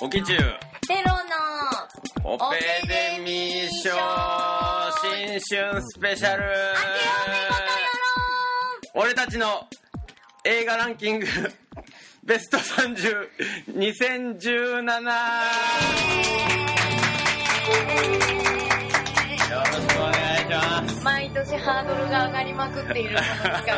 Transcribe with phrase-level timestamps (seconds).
[0.00, 0.38] おきちゅう。
[0.86, 1.10] ペロ
[2.24, 2.56] のオペ
[2.86, 3.90] デミー賞
[5.02, 6.44] 新春スペシャル。
[8.94, 9.66] 俺たちの
[10.44, 11.26] 映画ランキング
[12.28, 14.04] ベスト302017よ
[19.56, 21.02] ろしくお願いします。
[21.02, 23.72] 毎年ハードルが上がりまくっているこの企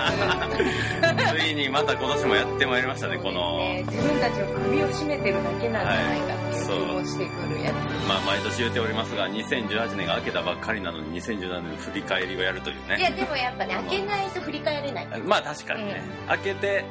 [1.01, 1.33] 画。
[1.33, 3.59] ついにまた今年もやってまいりましたねこの。
[3.59, 3.85] ね。
[3.89, 7.75] 自分たちの首を絞めてるだけなんじゃないかっていうはい気もしてくるやつ、
[8.09, 12.99] まあ毎年言っておりますが2018年が明けたばっかりなのに2017年の振り返りをやるというね。
[12.99, 15.07] いやでもやっぱね開けないと振り返れない。
[15.21, 16.85] まあ確かにね、開けて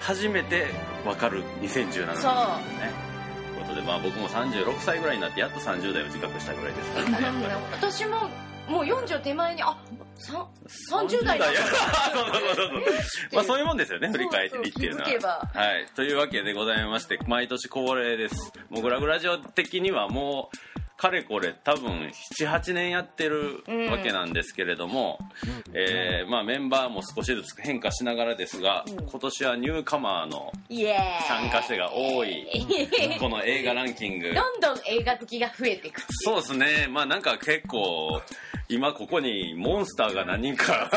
[0.00, 0.66] 初めて
[1.04, 2.32] 分かる2017年そう
[2.80, 2.92] ね
[3.54, 3.64] という。
[3.64, 7.38] ことでまあ僕も36歳ぐらいになってやっと30代を自覚したぐらいですからね
[7.72, 8.28] 私も
[8.68, 9.76] もう40手前にあ
[10.16, 10.44] さ
[10.98, 11.46] 30代だ
[13.32, 15.48] まあそういうもんですよね振り返りっていうのは。
[15.54, 15.86] はい。
[15.94, 18.52] というわけでございまして毎年恒例です。
[18.70, 25.18] もうグラグラジオ的にはもうかれこれ多分78年やってるわけなんですけれども、
[25.74, 29.06] えーまあ、メンバーも少しずつ変化しながらですが、うん。
[29.06, 30.52] 今年はニューカマーの
[31.28, 32.46] 参加者が多い
[33.20, 34.32] この映画ランキング。
[34.34, 36.88] どんどん映画好きが増えていくそうですね。
[36.90, 38.22] まあなんか結構
[38.68, 40.90] 今ここにモンスターが何人か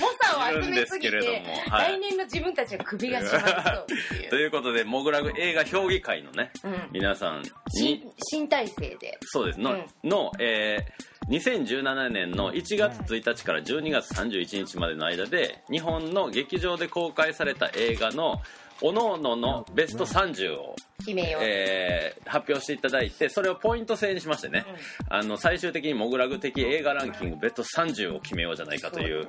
[0.00, 1.92] 猛者を集めすぎいるんですけれて、どもはい。
[1.92, 9.18] 来年の自分たちの首が締まりそ ということでモグラグ映画評議会のねうん、皆さんに新新体制で。
[9.22, 9.60] そうです。
[9.60, 10.08] の,、うん。
[10.08, 18.42] のえー2017年の1月1日から12月31日までの間で日本の劇場で公開された映画の
[18.82, 24.64] おのののベスト30を、決めよう、えー発表していただいてそれをポイント制にしましてね、
[25.10, 29.28] あの最終的にモグラグ的映画ランキングベスト30を決めようじゃないかという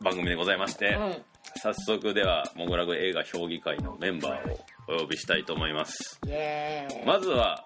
[0.00, 1.22] 番組でございまして、うん。
[1.62, 4.52] 早速ではモグラグ映画評議会のメンバー
[4.92, 6.20] をお呼びしたいと思います。
[7.06, 7.64] まずは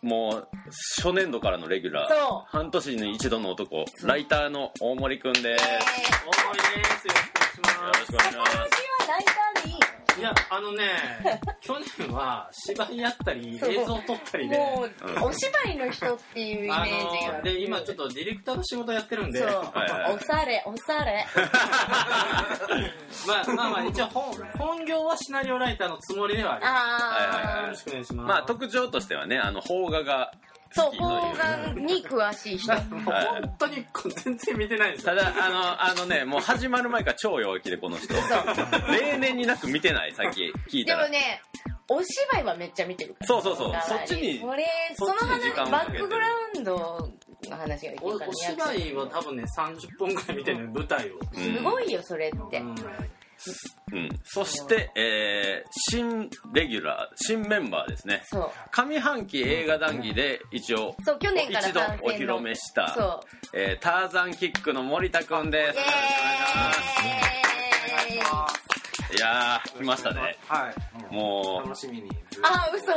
[0.00, 0.48] もう
[0.96, 2.44] 初年度からのレギュラー。
[2.46, 5.42] 半年に一度の男ライターの大森くんです。
[5.42, 7.08] 大森です。
[7.08, 8.48] よろしくお願いしまよろしくお願いします。
[8.48, 8.64] 私は
[9.08, 9.47] ライターで
[10.18, 10.84] いや、あのね、
[11.60, 15.22] 去年は芝居やったり、映像撮ったりで、もう、うん。
[15.24, 17.32] お芝居の人っていうイメあージが。
[17.38, 19.72] の、で、今ちょっとディレクターの仕事やってるんで、そう、
[20.14, 21.26] おされおされ。
[23.26, 27.62] まあまあまあ、一応本、本業はシナリオライターのつもりではありまああ、す。
[27.62, 28.28] よろしくお願いします。
[28.28, 30.32] まあ特徴としてはねあの邦画が
[30.70, 31.32] そう方
[31.74, 32.72] 眼に詳しい人。
[32.94, 33.86] もう本当に
[34.24, 35.16] 全然見てないんですよ。
[35.16, 38.14] ただあのあのねもう始まる前から超弱気でこの人。
[38.92, 41.02] 例年になく見てないさっき聞いたら。
[41.04, 41.42] でもね
[41.90, 43.26] お芝居はめっちゃ見てるから。
[43.26, 43.72] そうそうそう。
[43.86, 47.10] そっちにそれその話バックグラウンド
[47.48, 51.14] の話がるから芝居は多分ね、30分くらい見てる舞台を。
[51.34, 52.62] うんすごいよそれって、
[53.92, 53.98] うん。
[53.98, 58.22] うん、そして、えー新レギュラー新メンバーですね。
[58.26, 58.50] そう。
[58.70, 63.20] 上半期映画談義で一応そう去年から一度お披露目したそう。
[63.54, 65.78] えーターザンキックの森田くんです。
[65.78, 65.84] イエー
[68.14, 69.16] イ。
[69.16, 70.36] いやー来ましたね。
[70.46, 70.70] は
[71.10, 71.14] い。
[71.14, 72.10] も楽しみに。
[72.42, 72.92] あ嘘。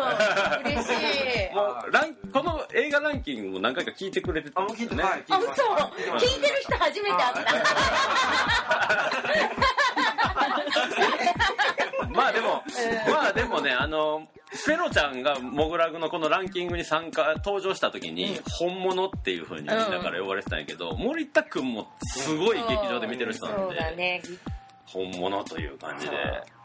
[0.70, 1.48] 嬉しい。
[1.52, 5.04] うもうランこの映画ランキングも何回か聞いてくれてたあ、んですよね。
[5.04, 5.40] もう聞いてはい。
[5.40, 6.26] あ嘘聞いてます。
[6.26, 7.42] 聞いてる人初めて会った
[12.12, 12.64] まあでも、
[13.10, 14.28] まあでもねあの
[14.66, 24.22] ペロちゃんがモグラグのこのランキングに参加登場した時に、本物っていう風にみんなから呼ばれてたんやけど、森田くんもすごい劇場で見てる人なんそうだで、ね
[24.94, 26.16] 本物という感じで、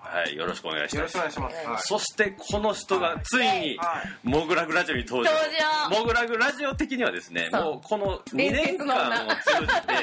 [0.03, 1.66] はい、よろしくお願いしよろしますくお願いします。
[1.69, 1.78] はい。
[1.81, 4.19] そしてこの人がついにはい。
[4.22, 5.32] モグラグラジオに登場。
[5.32, 5.50] 登
[5.91, 6.00] 場。
[6.00, 9.94] モグラグラジオ的にはですねもうこの2伝年間を通じて、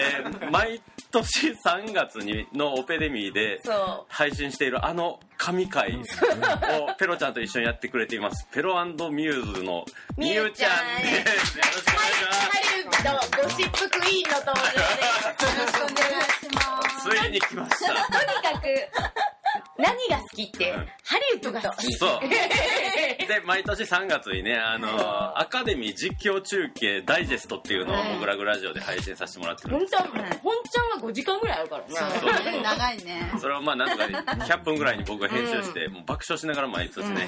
[0.00, 3.60] えー毎年3月にのオペデミーで
[4.08, 6.02] 配信しているあの神回を
[6.98, 8.46] ペロちゃんと一緒にやってくれています。
[8.52, 9.84] ペロミューズの
[10.16, 11.02] みゆちゃん。
[11.02, 11.08] で
[11.40, 11.58] す。
[11.58, 12.42] よろしくお願いします。
[12.42, 15.44] ハリウッドゴシップクイーンの登場です。
[15.44, 16.61] よろしくお願いします
[17.02, 17.86] ついに来ました。
[17.86, 18.66] とにかく。
[19.82, 20.76] 何が好きってうん。
[20.76, 21.92] ハリウッドが好き。
[21.94, 22.20] そう。
[23.26, 31.82] で毎年3月にねあのアカデミー実況中継ダイジェストっていうのをモグラグラジオで配信させてもらってるんです本ちゃん本ちゃんは5時間ぐらいあるから。
[31.82, 31.88] ね
[32.20, 32.62] そう。
[32.62, 33.32] 長いね。
[33.40, 37.26] それをまあなんとか100分ぐらいに僕が編集して、もう爆笑しながら毎年ね、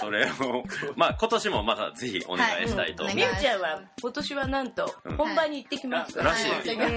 [0.06, 0.64] それを
[0.96, 3.14] まあ今年もまたぜひお願いしたいと、はい。
[3.14, 6.16] みゆちゃんは今年はなんとうん本番に行ってきます。
[6.18, 6.88] らしいですは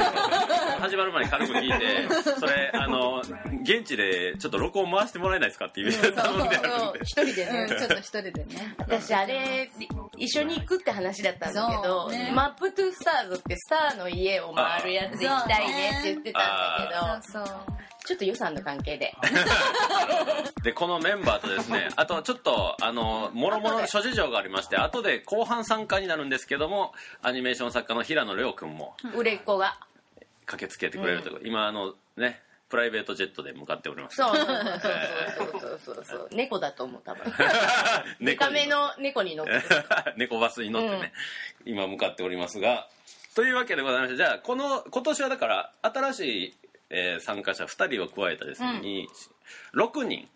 [0.77, 0.81] い。
[0.81, 2.07] 始まる前に軽く聞いて
[2.39, 3.21] それあの
[3.63, 6.49] 現地 でちょっと録音回してもらえないですかっていう頼ん。
[6.49, 6.99] であるんで。
[7.01, 7.67] 一人でね。
[7.69, 7.77] うん。
[7.77, 8.75] ちょっと一人でね。
[8.77, 9.69] 私あれ
[10.17, 17.57] 一緒に行くって話だったんだけど、マップトゥースターズってスターの家を回るやつで行きたいねって言ってたんだけど、
[18.05, 19.13] ちょっと予算の関係で。
[20.63, 29.77] でこのメンバーとですね あとちょっとあのもろもろの諸事情がありまして後で後半参加になるんですけどもアニメーション作家の平野レオ君も売れっ子が。
[30.45, 31.43] 駆けつけてくれるということ。
[31.43, 34.17] で、今あのねプライベートジェットで向かっております。
[34.17, 34.59] そうそうそう
[35.59, 35.95] そう。
[35.95, 36.29] そうそう。
[36.33, 37.23] 猫だと思う多分。
[38.21, 39.51] デカめの猫に乗って。
[39.53, 39.61] る。
[40.17, 41.13] 猫バスに乗ってね、
[41.65, 42.87] 今向かっておりますが。
[43.35, 46.55] というわけでございましてじゃあこの今年はだから新しい、
[46.89, 49.07] えー参加者2人を加えたですね、に
[49.75, 50.27] 6人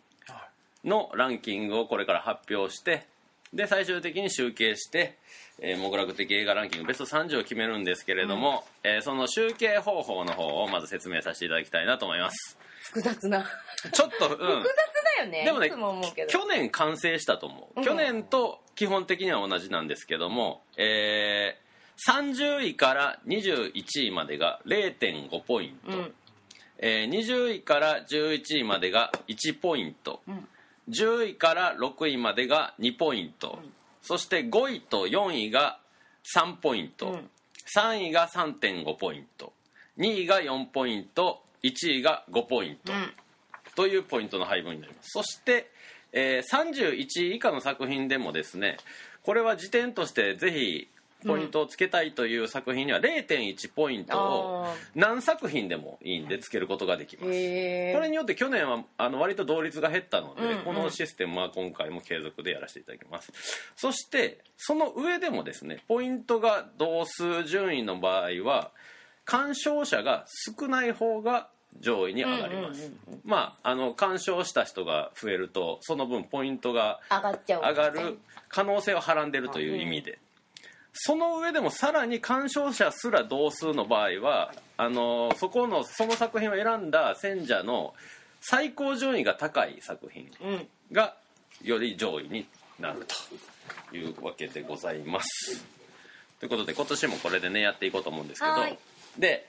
[0.85, 3.07] のランキングをこれから発表して
[3.53, 5.17] で最終的に集計して、
[5.63, 12.57] えー、モグラグ的映画ランキングベスト30を決めるんですけれども、えーその集計方法の方をまず説明させていただきたいなと思います。
[12.81, 13.45] 複雑な。
[13.93, 14.37] ちょっと、うん。
[14.37, 15.45] 複雑だよね。
[15.45, 15.71] でもね。
[16.27, 17.85] 去年完成したと思う、うん。
[17.85, 21.71] 去年と基本的には同じなんですけども、えー
[22.03, 26.13] 30位から21位までが0.5ポイント、うん。
[26.79, 30.47] えー20位から11位までが1ポイント、ん。
[30.89, 33.59] 10位から6位までが2ポイント、
[34.01, 35.79] そして5位と4位が
[36.35, 37.29] 3ポイント、うん。
[37.75, 39.53] 3位が3.5ポイント。
[39.97, 41.41] 2位が4ポイント。
[41.63, 43.11] 1位が5ポイント、うん。
[43.75, 45.09] というポイントの配分になります。
[45.11, 45.69] そして、
[46.11, 48.77] えー31位以下の作品でもですね
[49.23, 50.89] これは時点としてぜひ
[51.25, 57.25] ポイントをつけたいという作品には0.1ポイントをあ何作品でもいいんでつけることができます。
[57.25, 60.63] これによって去年はあの割と同率が減ったので、うんうん。
[60.63, 63.31] このシステムは今回も継続でやらせていただきます。
[63.75, 68.71] そしてその上でもですねポイントが同数順位の場合は
[69.25, 70.25] 鑑賞者が
[70.59, 77.61] 少ない方が上位に上がります、うんうんうんまああの鑑賞した人が増えるとその分ポイントが上がっちゃう。
[77.61, 78.19] 上がる
[78.49, 80.19] 可能性をはらんでるという意味で、
[80.93, 87.93] その上でもさらに鑑賞者すら同数の場合はあのそこのその作品を選んだ選者の
[88.41, 90.67] 最高順位が高い作品うん。
[90.91, 91.15] が
[91.63, 92.45] より上位に
[92.79, 93.05] なる
[93.91, 95.63] というわけでございます。
[96.39, 98.77] ということで今年もこれでねやっていこうと思うんですけどはい
[99.17, 99.47] で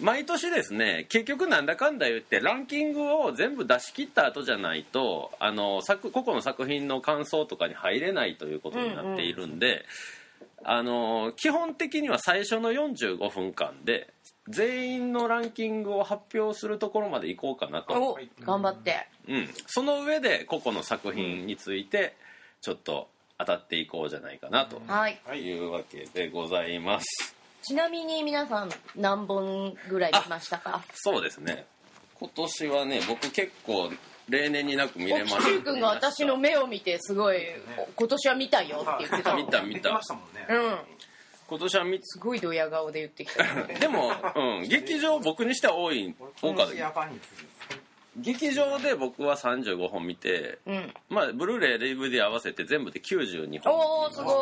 [0.00, 9.84] 毎年ですね結局なんだかんだ言ってランキングを全部出し切った後じゃないとあの作個々の作品の感想とかに入れないということになっているんで、
[10.64, 14.12] あの基本的には最初の45分間で
[14.48, 17.94] 全員のランキングを発表するところまで行こうかなと。
[17.94, 19.06] お、頑張って。
[19.28, 22.16] うん、その上で個々の作品について
[22.60, 23.08] ちょっと
[23.38, 24.82] 当たっていこうじゃないかなと。
[24.86, 25.20] はい。
[25.34, 27.36] いうわけでございます。
[27.62, 30.82] ちなみに皆さん何本ぐらい見ましたか？
[30.94, 31.64] そうですね。
[32.18, 33.90] 今年はね僕結構
[34.28, 37.38] 例年になく見れましたおきちゅうくんが私の目を見てすごい
[37.76, 39.34] お今年は見たよって言ってた。
[39.34, 40.14] 見た見言ってました。
[40.14, 40.46] もんね。
[40.48, 40.78] うん。
[41.48, 43.44] 今年は見すごいドヤ顔で言ってきた。
[43.78, 46.74] でも、うん、劇場僕にしては多い多かった。
[46.74, 47.30] やばいんです
[48.16, 50.94] 劇場で僕は35本見てうん。
[51.08, 54.32] まあブルーレイ DVD 合わせて全部で92本おーすご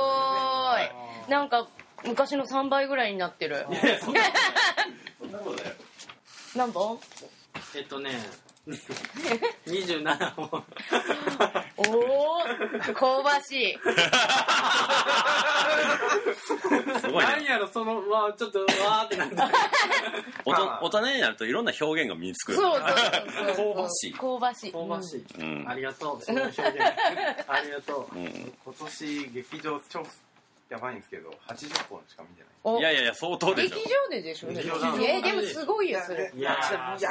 [0.76, 1.30] ーい。
[1.30, 1.68] なんか
[2.04, 3.66] 昔の3倍ぐらいになってる。
[4.00, 5.76] そんなことだよ
[6.56, 6.98] 何本？
[7.76, 8.10] えっとね、
[9.66, 10.64] 27本。
[11.78, 12.42] おお
[12.94, 13.78] 香ばしい。
[17.00, 17.32] すごいね。
[17.32, 19.36] 何やろ、その、わあちょっと、わーってなって。
[20.44, 22.54] 大人大人になるといろんな表現が身につく。
[22.54, 23.74] そうそうそうそう。
[23.74, 24.12] 香ばしい。
[24.12, 24.72] 香ばしい。
[24.72, 25.24] 香ばしい。
[25.38, 25.68] うん。
[25.68, 26.64] ありがとう、その表現。
[27.48, 28.18] ありがとう。
[28.18, 28.58] うん。
[28.64, 30.06] 今年劇場超
[30.70, 32.48] やばいんですけど80本しか見てない。
[32.64, 32.78] お。
[32.78, 34.48] いやいやいや相当でし劇ょ場ででしょ？
[34.52, 36.32] 劇場だえーでもすごいよそれ。
[36.34, 36.52] いや
[36.98, 37.10] いや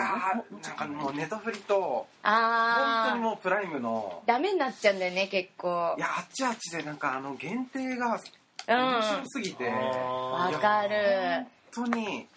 [0.60, 5.96] ーなんかもうネタフリと本当にもうプライムのダメになっちゃうんだよね結構。
[5.98, 8.20] いやあっちあっちでなんかあの限定が
[8.68, 8.76] うん。
[8.76, 9.66] 面白すぎて。
[9.68, 11.46] わ本かる。
[11.72, 12.28] 当に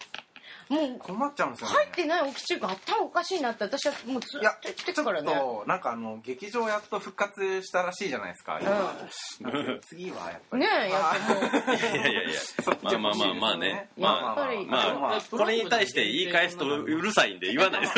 [0.69, 1.75] もう困っちゃうんですよね。
[1.75, 5.33] 入ってないおきちゅうが頭おかしいなって私はもうずっと言ってちょっからね。
[5.33, 10.63] となんかあの劇場やっと復活したらしいじゃないですか、今なんか次はやっぱり。
[10.63, 11.75] ねえやっぱもう。
[11.75, 12.39] いやいやいや。
[12.81, 13.69] まあまあまあまあね。
[13.69, 17.93] やっまぱりあまあこれに対して言い返すとうるさいんで言わないです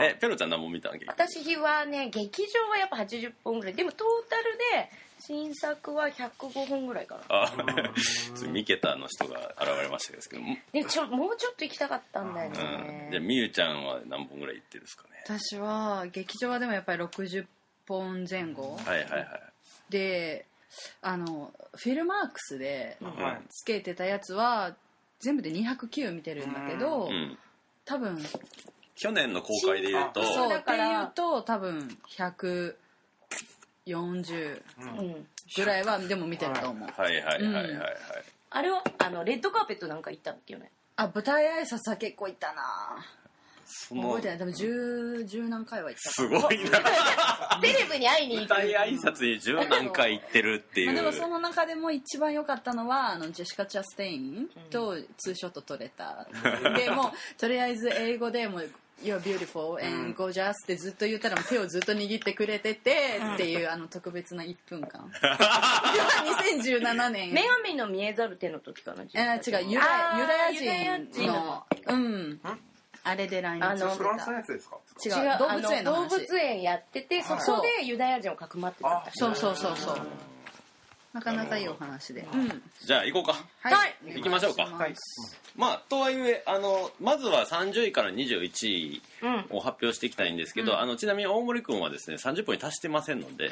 [0.00, 1.06] えペロちゃん何も見たわけ？
[1.06, 3.74] 私はね劇場はやっぱ80本ぐらい。
[3.74, 4.90] でもトータルで
[5.26, 7.22] 新作は105本ぐらいかな。
[7.28, 7.52] あ
[8.48, 15.22] ミケタの人が現れましたけどでもちょもうちょっと行きたかったんだよね、うん、じゃあみゆちゃんは何本ぐらい行ってるんですかね？
[15.24, 17.46] 私は劇場はでもやっぱり60
[17.88, 18.76] 本前後。
[18.84, 19.28] はいはいはい。
[19.88, 20.46] で
[21.02, 22.98] あのフィルマークスで
[23.50, 24.74] つけてたやつは
[25.20, 27.38] 全部で209見てるんだけど、うん、
[27.84, 28.18] 多分
[28.96, 30.48] 去年の公開でいうとそう。
[30.48, 32.74] だから言うと多分100
[33.86, 34.62] 40
[35.56, 37.16] ぐらいはでも見てると思う、はい。
[37.22, 37.96] はいはいはいはい、
[38.50, 40.54] あれはあのレッドカーペットなんか行ったんだっけ？
[40.54, 42.62] よねあ舞台挨拶は結構行ったな。
[43.88, 44.38] 覚えてない。
[44.38, 44.54] 多分
[45.26, 46.10] 十何回は行った。
[46.10, 46.78] すごいな。
[47.60, 48.50] テレビに会いに行く。
[48.50, 56.26] 舞台挨拶に十何回行ってるっていう、まあ、でもその中でも一番良かったのはあのジェシカ・チャステインとツーショット撮れた、
[56.64, 58.70] うん、でもとりあえず英語でもう
[59.02, 65.10] You're beautiful and gorgeous」ってずっと言ったら手をずっと握ってくれててっていうあの特別な1分間。
[66.62, 67.30] 2017年。
[67.30, 69.82] 女神の見えざる手の時かなえー違うユあ
[70.16, 71.64] ダーユダヤ人の。
[71.88, 72.40] うん。
[73.06, 74.78] あれで来日あのしてフランスのたやつですか？
[75.04, 76.08] 違違うう動物園のあ話。
[76.10, 80.00] 動物園やっててそこでユダヤ人をかくまってたそうそうそうそう
[81.14, 83.46] なかなかいいお話で、うん、じゃあ行こうか。
[83.60, 84.14] はい。
[84.16, 84.68] 行きましょうか。
[84.74, 84.94] お願い。
[84.96, 84.98] し
[85.56, 89.46] まあとはいえあのまずは30位から21位うん。
[89.56, 90.78] を発表していきたいんですけど、うん。
[90.80, 93.48] あのちなみに大森君はですね30分に達してませんので、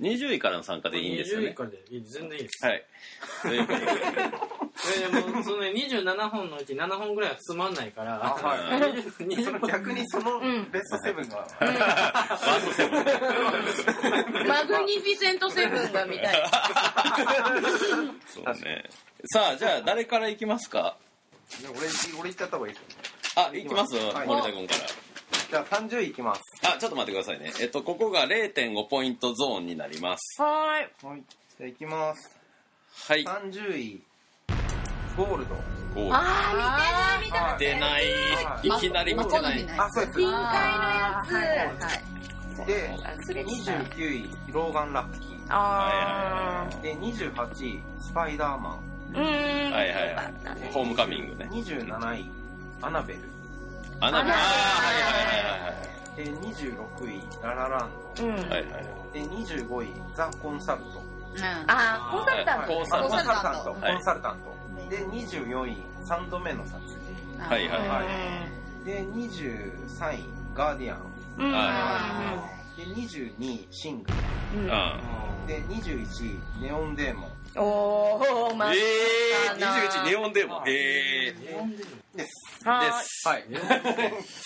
[0.00, 2.66] 20位からの参加でいいんですよ20位ねからでいい全然いいです。
[2.66, 2.84] はい。
[3.42, 3.86] ということで
[4.88, 8.58] えーもうそのね27本のうち7本ぐらいはつまんないから、あはい。
[9.24, 10.70] 20その逆にそのん。
[10.70, 11.46] ベストセブンが、
[14.46, 16.42] マグニフィセントセブンが見たい。
[18.26, 18.84] そうね。
[19.32, 20.96] さあじゃあ誰からいきますか？
[21.62, 21.70] 俺
[22.18, 22.94] 俺言っちゃった方がいいですよね。
[23.36, 23.96] あ行きます？
[23.96, 24.26] はい。
[24.26, 24.80] 森田君から。
[25.50, 26.42] じゃあ30位いきます。
[26.64, 27.52] あちょっと待ってくださいね。
[27.60, 30.42] えっとここが0.5ポイントゾーンになります。
[30.42, 30.90] ははい。
[31.00, 31.12] じゃ
[31.62, 32.30] あいきます。
[33.08, 33.24] はい。
[33.24, 34.02] 30位
[35.16, 35.54] ゴールド。
[35.94, 38.02] ゴールあー見てない見てない。
[38.44, 38.68] はい。
[38.68, 38.70] い。
[38.80, 39.68] きなり見てない。
[39.78, 40.18] あそうです。
[40.18, 41.32] 臨海のやつ。
[41.34, 42.66] はいはいはい。
[42.66, 45.36] で忘れてた29位ローガン・ラッキー。
[45.50, 48.80] あで28位スパイダーマン。
[49.12, 49.72] ーうーん。
[49.72, 51.48] はいはいよかったねホームカミングね。
[51.52, 52.30] 27位
[52.82, 53.20] アナベル。
[54.00, 55.64] あなたあーアナベル。
[55.64, 58.28] はいで26位ララランうん。
[58.30, 58.72] はいはいはい。
[58.72, 61.02] はいドで25位ザ・コンサルト。
[61.34, 61.42] うん。
[61.70, 62.72] あーコンサルタント。
[62.72, 63.74] コンサルタント。
[63.74, 64.55] コンサルタント
[64.88, 68.86] で24位3度目の殺人はいはいはい。
[68.86, 70.24] で23位
[70.54, 71.00] ガーディアン。
[71.38, 71.52] うん。
[71.52, 74.12] はで22位シング
[74.54, 74.60] うん。
[74.60, 75.16] うんうん
[75.46, 76.04] で21
[76.58, 77.30] 位ネオンデーモン。
[77.58, 78.80] おーまあええ
[79.50, 80.68] そうだな21ネオンデーモン。
[80.68, 80.72] へ
[81.28, 81.34] え
[82.16, 82.68] です。
[82.68, 82.90] はーい。
[82.90, 83.28] です。
[83.28, 83.44] はい。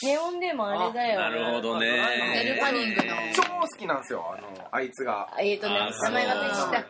[0.03, 1.21] ネオンでもあれだよ。
[1.21, 3.15] なるほどエルねファニングの。
[3.35, 5.29] 超好きなんですよあのあいつが。
[5.39, 6.85] えっとね名前忘れした。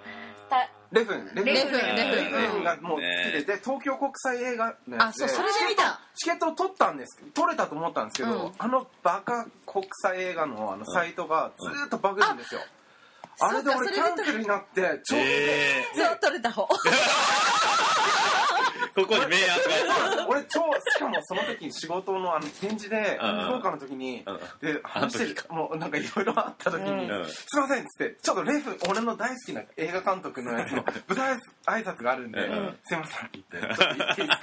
[0.51, 1.31] たレフン。
[1.35, 1.73] レレフン。
[1.73, 2.51] レレフン。
[2.51, 3.55] フンがもう好きで。
[3.55, 5.25] で東京国際映画のやつで。
[5.25, 6.01] あそうそれで見た。
[6.15, 7.19] チケットを取ったんです。
[7.33, 8.53] 取れたと思ったんですけど、うん。
[8.59, 12.61] あのバカ国際映画のあのサイトがずーっとバグるんですよ、
[13.41, 16.65] あれで俺キャンセルになって超えそう取れた方。
[16.65, 16.69] ー
[19.07, 19.69] ここに名圧
[20.17, 20.61] が 俺超
[20.95, 23.41] しかもその時仕事のあの展示でうん。
[23.47, 24.39] 福岡の時にうん。
[24.61, 25.55] で話してあの時か。
[25.55, 32.79] もうなんかいろいろあった時にうん「すいません」っつって「ちょっとレフ俺の大好きな映画監督のやつの舞台挨拶があるんでうん。
[32.85, 34.35] すいません」って言って「ちょっと言っていいで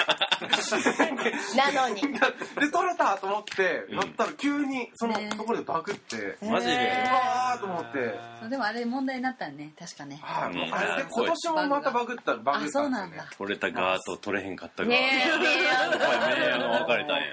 [1.40, 1.72] すか?
[1.72, 2.02] 」なのに。
[2.02, 3.96] で取れたと思ってうん。
[3.98, 6.74] なったら急にそのねところでバグってうマジで？
[6.78, 8.20] わーと思って。
[8.42, 10.20] そうでもあれ問題になったね確かね。
[10.22, 10.54] はい。
[10.54, 10.74] もううん。
[10.74, 12.88] あれで今年もまたバグったバグったんですよね。
[12.88, 13.26] あそうなんだ。
[13.38, 17.24] 取れた側と取れへんかった側ねえやっぱり名案が分かれたんや。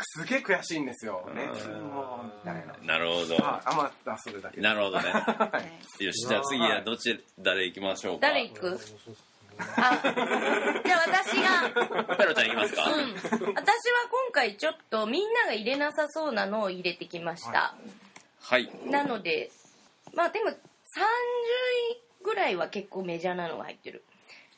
[0.00, 1.28] すげえ悔しいんですよ。
[1.34, 1.46] ね。
[1.46, 2.74] もうみたいな。
[2.84, 3.34] なるほど。
[3.36, 5.10] はいあまあそれだけなるほどね。
[5.10, 5.62] は
[6.00, 6.04] い。
[6.04, 8.28] よしじゃあ次はどっち誰行きましょうか？
[8.28, 8.78] 誰行く？
[9.58, 10.00] あ
[10.84, 12.16] じゃあ私が。
[12.16, 12.84] ペロちゃん行きますか？
[12.84, 13.54] うん、私は今
[14.32, 17.74] 回ちょっとみんなが入れなさそうなのを入れてきました、
[18.40, 18.70] はい。
[18.86, 19.50] なので
[20.14, 20.56] まあでも30位
[22.24, 24.04] ぐらいは結構メジャーなのが入ってる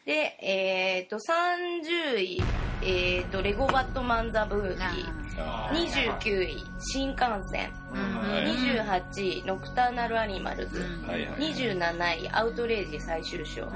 [0.04, 2.42] でえっ、と30位
[2.82, 5.24] えっ、とレゴバットマンザブーギー。
[5.38, 7.72] あ29位新幹線。
[7.90, 8.18] うん。
[8.18, 10.80] はい28位ノクターナルアニマルズ。
[10.80, 11.08] うん。
[11.08, 13.64] はいはい27位アウトレイジ最終章。
[13.64, 13.70] うん。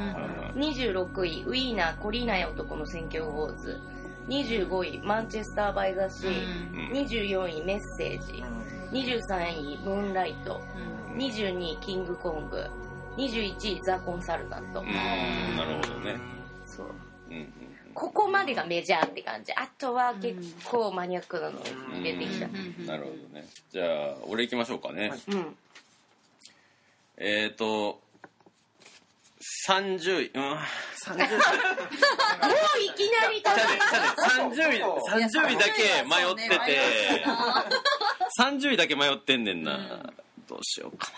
[0.60, 3.80] 26位ウィーナー懲りない男の選挙ウォーズ。
[4.28, 7.06] 25位マンチェスター・バイ・ザ・シー、うん。
[7.06, 8.44] 24位メッセージ。
[8.92, 10.60] 23位ムーンライト。
[11.16, 12.66] 22位キングコング
[13.18, 14.86] 21位ザ・コンサルタント、うん
[15.56, 16.16] なるほどね。
[16.64, 16.86] そう。
[17.30, 17.52] うんうん
[17.94, 19.52] ここまでがメジャーって感じ。
[19.54, 21.58] あとは結構マニアックなの
[21.92, 22.46] 入れてきた。
[22.46, 23.44] うんなるほどね。
[23.72, 25.12] じゃあ俺行きましょうかね。
[25.26, 25.56] うん。
[27.16, 28.00] えっと
[29.68, 30.30] 30位。
[30.32, 30.52] うん。
[30.52, 31.18] 30位。
[31.18, 31.38] もう
[32.80, 37.24] いきなり食べ30位30位だけ迷ってて。
[38.40, 40.12] 30位だけ迷ってんねんな。
[40.48, 41.08] どうしようか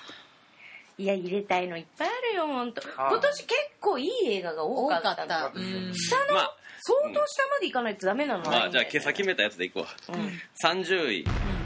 [1.01, 5.25] いや入れたいのいっぱいあるよ本当あー今年結構いい映画が多多かっのかった。
[5.25, 8.45] 下の、まあ相当下まで行かないとダメなの。
[8.45, 10.13] まあじゃあ今朝決めたやつでいこう。
[10.13, 10.31] うん。
[10.63, 11.25] 30位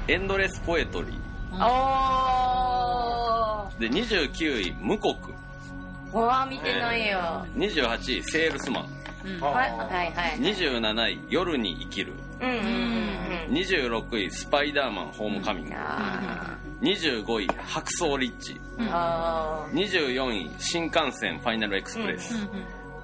[0.09, 1.19] エンドレスポエトリー。
[2.77, 5.15] あで29位無国。
[6.13, 7.19] ーわあ見てないよ、
[7.57, 8.89] 28位セールスマン。
[9.25, 9.41] うん。
[9.41, 10.39] はいはいはい。
[10.39, 12.13] 27位夜に生きる。
[12.41, 13.04] うんうん
[13.49, 15.73] 26位スパイダーマンホームカミング。
[15.75, 18.55] あ25位白装リッチ。
[18.79, 22.35] ーあー24位新幹線ファイナルエクスプレス。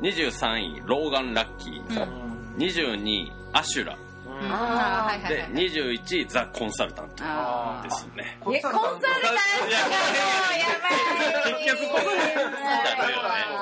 [0.01, 2.09] 23位ローガンラッキー。
[2.57, 3.97] 22位アシュラ
[4.41, 5.53] ではい。
[5.53, 8.39] 21位ザ・コンサルタントあですね。
[8.43, 8.83] コンサルタント。
[8.83, 9.79] がもうや
[10.81, 11.65] ばい。
[11.65, 12.17] 結局ここで。
[12.17, 12.57] だよね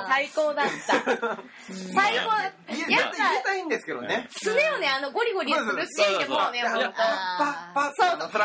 [0.08, 1.00] 最高だった。
[1.94, 2.92] 最高。
[2.92, 4.28] やっ言えたいんですけどね。
[4.30, 7.92] すねあのゴリゴリするシーンでもパッパッパッ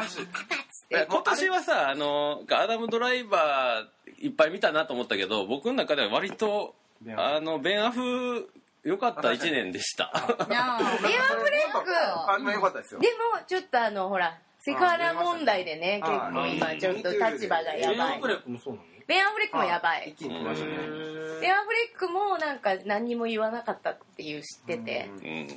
[0.02, 0.28] ッシュ
[0.90, 6.76] え今年はさあのアダム・ドライバーいっぱい見たなと思ったけど僕の中では割と
[7.16, 8.50] あのベン・アフ
[8.84, 10.12] 良かった1年でした。
[10.14, 11.92] ーいやーベンアフレック。
[11.96, 13.00] あまあよかったですよ。
[13.00, 17.96] でもちょっとあのほらセクハラ問題でねあ結構今ちょっと立場がやばい。
[17.96, 18.86] ベンアフレックもそうなの？
[19.06, 20.10] ベン・アフレックもやばい。
[20.18, 20.72] 一気に来ましたね。
[21.42, 25.10] ベン・アフレックもなんか何にも言わなかったっていう知ってて。
[25.22, 25.48] うん。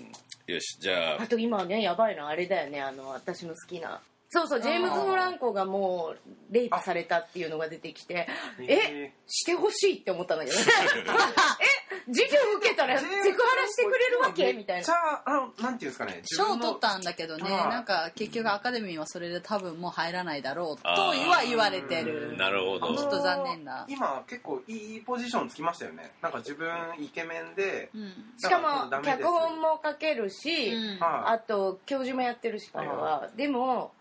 [0.53, 1.23] よしじゃあ。
[1.23, 4.01] あと今ねやばいのあれだよねあの私の好きな。
[4.29, 4.81] そうそうジェー。
[4.81, 8.27] ムズ・フランコがもうレイプされたっていうのが出てきて
[8.61, 10.63] えしてほしいって思ったんだけどえ
[12.07, 14.53] 授業受けたらセクハラしてくれるわけ？
[14.53, 22.37] みたいじゃなああのなんていうんですかね賞を取ったんだけどね、はいなんか結局アカデミーはそれで多分もう入らないだろうとは言われてる。
[22.37, 22.97] なるほど。
[22.97, 23.87] ちょっと残念な。
[23.89, 26.13] 今結構いいポジションつきましたよね。
[26.23, 28.13] なんか自分イケメンでうん。
[28.39, 30.99] しかも脚本も書けるし、うん。
[30.99, 33.29] はあと教授もやってるし彼は。
[33.37, 33.93] でも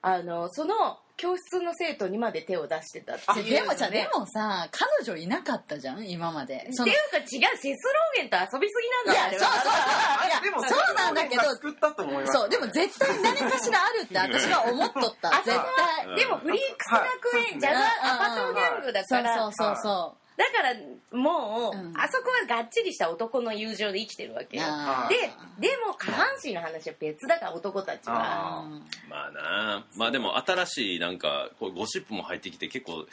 [0.00, 6.56] あのその教室の生徒にまで手を出してたっていうでもさ、ねでもさ、彼女いなかったじゃん、今まで。
[6.56, 6.82] っていうか
[7.18, 7.84] 違うセス
[8.18, 8.74] ローゲンと遊びす
[9.06, 10.28] ぎなんだよそうそうはそう。
[10.28, 12.32] いやでもそうなんだけど、作ったと思います。
[12.32, 15.30] そう、でも絶対何かしらあるって私は思っとった。
[15.44, 16.16] 絶対。
[16.16, 19.38] でもフリークス学園ジャガーアパトギャングだから。
[19.38, 20.74] そうそうそだから
[21.18, 21.92] もう、うん。
[21.96, 24.46] あそこはがっちりした男の友情で生きてるわう。
[24.46, 24.64] けよ。
[24.66, 25.60] あー。
[25.60, 28.58] ででも下半身の話は別だから男たちは。
[28.58, 33.06] あうんまあなまあでも新しいなんかこうゴシップも入ってきて結構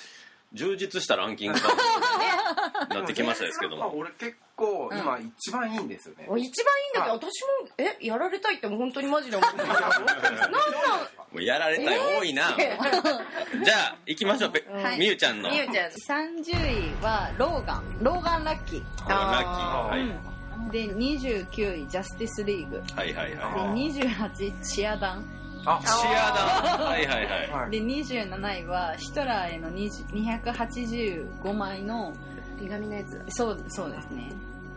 [0.54, 1.64] 充実したランキングに
[2.90, 6.24] なってきましたですけどまあも俺結構今一番いいんですよね。
[6.26, 6.50] 一番いいん
[6.96, 9.92] だけど私もえやられたいってもう本当にマジで思ってるなんなん？
[9.92, 9.98] も
[11.36, 12.56] うやられたい多いな。
[12.58, 14.52] じゃあ行きましょう。
[14.52, 15.00] ぺはい。
[15.00, 15.52] みゆちゃんの。
[15.52, 15.92] みゆちゃん。
[15.92, 17.98] 30位はローガン。
[18.02, 18.84] ローガンラッキー。
[19.08, 19.88] ラッキー。
[19.90, 20.02] はい。
[20.02, 20.72] うん。
[20.72, 22.82] で、29位、ジャスティスリーグ。
[22.96, 25.39] はいはいで、は28位、チアダン。
[25.66, 26.88] あいシアダン。
[26.88, 27.50] はいはいはい。
[27.52, 27.72] はい。
[27.72, 30.08] で、27位は、ヒトラーへの20
[30.54, 32.14] 285枚の、
[32.60, 33.24] 手紙のやつ。
[33.30, 34.32] そう、そうですね。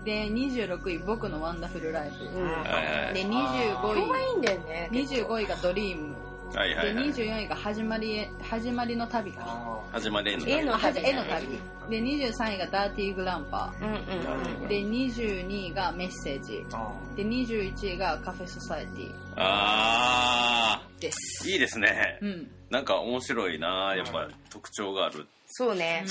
[0.04, 2.40] で、26位、僕のワンダフルライブ。
[2.40, 2.44] うん。
[2.44, 6.14] はいはいで、ここがい25いんだよね位、25位がドリーム。
[6.52, 7.06] で、はいはいはい。
[7.12, 9.44] 24位が始まりへ、始まりの旅か。
[9.46, 11.00] あ始まれんの絵の旅。
[11.06, 11.46] 絵の旅。
[11.90, 13.94] で、23位がダーティーグランパうんうん。
[13.96, 14.68] ー。
[14.68, 16.64] で、22位がメッセージ。
[16.68, 16.76] ー。
[16.76, 19.10] あで、21位がカフェソサエティ。
[19.36, 21.46] あです。
[21.46, 22.18] ーいいですね。
[22.20, 22.50] うん。
[22.70, 25.26] なんか面白いなやっぱ特徴がある。
[25.46, 26.04] そうね。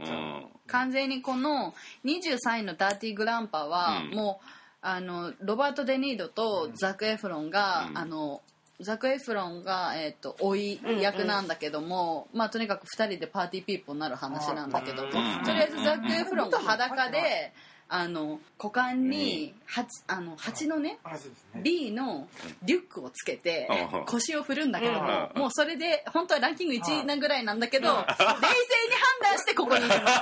[0.00, 0.06] うん。
[0.06, 0.46] うん。
[0.66, 4.16] 完全にこの23位のダーティーグランパは、うん。
[4.16, 4.46] もう
[4.80, 7.98] あのロバート・デ・ニードとザク・エフロンが、うん。
[7.98, 8.40] あの
[8.82, 15.10] ザク・エフロンが、えー、と老い役なんだけども、まあ、とにかく2人でパーティーピーポーになる話なんだけど、ん。
[15.10, 17.52] とりあえずザク・エフロンが裸で
[17.88, 20.98] あの股間に蜂あの蜂のね
[21.62, 22.26] B の
[22.62, 24.04] リュックをつけてうん。
[24.06, 25.40] 腰を振るんだけども、うん。
[25.42, 28.22] もうそれで本当はランキング1位なぐらいなんだけど、冷静に判
[29.22, 30.14] 断してここに入れまし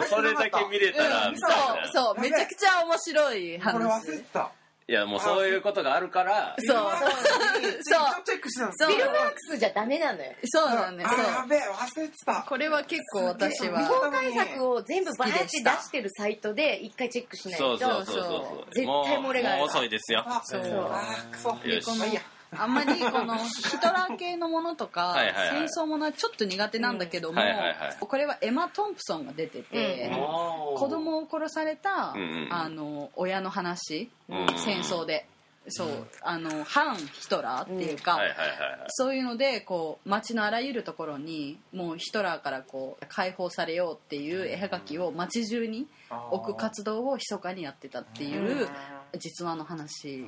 [0.00, 0.06] た。
[0.08, 1.88] それだけ見れたらみたいな。
[1.92, 2.20] そうそう。
[2.20, 4.50] めちゃくちゃ面白いこれ忘話れてた
[4.88, 6.56] いやもうそういうことがあるから。
[6.58, 6.76] そう。
[6.76, 8.24] そう。
[8.24, 8.96] チェックしてたんですそう。
[8.96, 10.32] フィルマークスじゃダメなのよ。
[10.44, 11.08] そうなんです。
[11.08, 12.44] あやそうべえ忘れてた。
[12.48, 17.78] これは結構私未は公開作を全部バーって出してるサイトで一回チェックしないと。
[17.78, 20.24] そうそうそうそう絶対漏れがあるもう遅いですよ。
[20.26, 20.62] あそう。
[20.62, 21.84] そよし。
[21.84, 22.20] このまあいいや
[22.56, 25.16] あんまりこのヒトラー系のものとか
[25.50, 27.46] 戦争ものはちょっと苦手なんだけどもうん。
[27.46, 27.96] はいはいはい。
[27.98, 32.14] これはエマ・トンプソンが出ててうん子子供を殺された
[32.50, 35.26] あの親の話うん戦争で。
[35.68, 38.84] そうあの反ヒトラーっていうかはいはいはいはい。
[38.88, 45.86] そういうのでこう街のあらゆるところにもうヒトラーからこう解放されようっていう絵はがきを街中に
[46.32, 48.68] 置く活動を密かにやってたっていう
[49.18, 50.24] 実話の話。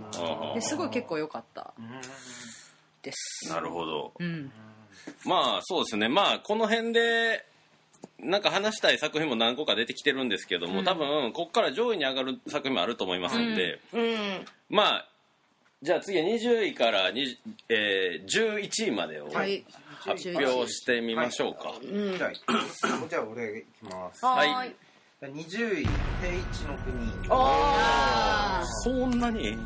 [0.55, 1.75] ですごい結構良かった。
[1.79, 1.85] うん
[3.05, 3.49] です。
[3.51, 4.13] なるほど。
[4.19, 4.51] うん。
[5.25, 6.09] まあそうですね。
[6.09, 7.45] まあこの辺で
[8.19, 14.45] なんか話したい作品も何個か出てきてるんですけども、多分ここから上位に上がる作品もあると思いますんで、うん。
[14.71, 15.09] まあ
[15.83, 17.37] じゃあ次20位から20、
[17.69, 19.65] えー、11位までをはい。
[20.05, 22.33] 発表してみましょうか、うんじゃあ
[23.09, 24.23] じゃあ俺いきます。
[24.25, 24.75] はい
[25.33, 27.29] 20位定一の国。
[27.31, 29.59] おあそんなに？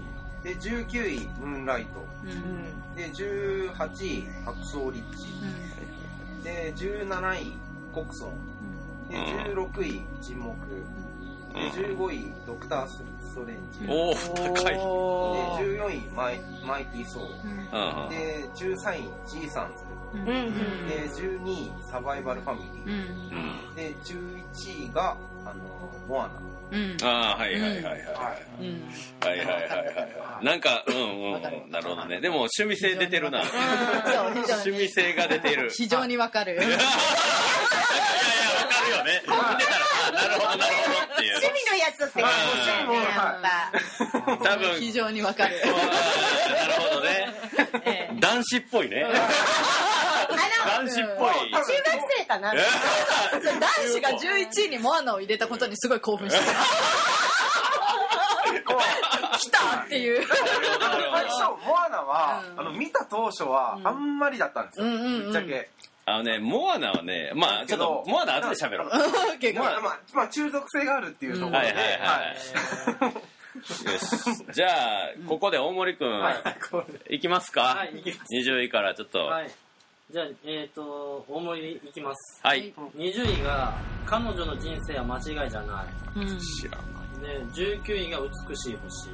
[0.42, 2.04] で19位ムーンライト。
[2.24, 2.38] ーうん。
[2.38, 3.72] んで18
[4.06, 7.52] 位白草リッチで17位
[7.92, 10.56] コクソンで16位沈黙。
[11.54, 13.02] で15位ドクタース
[13.34, 13.86] トレンジ。
[13.86, 14.76] でおお高い。
[14.78, 17.22] おー14位マイマイティーソー。
[17.22, 18.04] うん。
[18.04, 20.24] うんで13位ジーサンズうん
[20.88, 23.74] で12位サバイバルファミリー。
[23.74, 25.62] で11位があの
[26.08, 26.34] モアナ。
[26.70, 26.96] うん。
[27.02, 27.94] ああはいはいはいはい、はい。
[27.94, 28.04] はい
[28.60, 28.82] うん。
[29.20, 32.20] はいはいはいはいなんかうんうんなるほどね。
[32.20, 33.42] でも趣味性出てるな。
[33.42, 35.70] 趣に味性が出てる。
[35.70, 36.54] 非常にわかる。
[36.54, 36.86] いやいやわか
[38.86, 39.22] るよね。
[39.24, 40.87] 見てたらあなるほどなるほど
[41.38, 43.02] 趣味のやつって感じだよねや
[43.38, 44.44] っぱ。
[44.44, 44.80] 多分。
[44.80, 45.56] 非常にわかる。
[45.60, 45.72] なる
[46.72, 47.34] ほどね。
[47.84, 48.16] ええ。
[48.20, 49.04] 男子っぽいね。
[49.04, 49.12] あ
[50.82, 51.50] 男子っぽい。
[51.50, 51.74] の中学
[52.18, 52.54] 生かな。
[52.54, 52.62] 男
[53.92, 56.52] 子が11位にモアナを入れたことにすごい興奮してた
[59.38, 60.26] 来たっていう。
[60.26, 62.60] 最初モアナは、うん。
[62.60, 65.22] あの見た当初はあんまりだったんですよ、うんうんうん。
[65.24, 65.70] ぶっちゃけ、
[66.08, 68.90] あのねモアナはねまあちょっとモアナ後で喋ろう。
[69.38, 69.64] 結構。
[69.64, 73.14] まあまあ、まあ、中毒性があるっていうところで、はいはいはいはい。
[73.14, 74.52] よし。
[74.52, 76.34] じゃあここで大森くんは
[77.10, 77.62] いきますか？
[77.62, 78.50] はい行きます。
[78.50, 79.18] 20位からちょっと。
[79.18, 79.50] ははい。
[80.10, 82.40] じゃあえっ、と大盛りいきます。
[82.56, 82.72] い。
[82.96, 83.74] 20位が
[84.06, 85.84] 彼女の人生は間違いじゃな
[86.16, 86.24] うん。
[86.38, 86.82] 知らん。
[86.82, 89.10] いで19位が美しい星。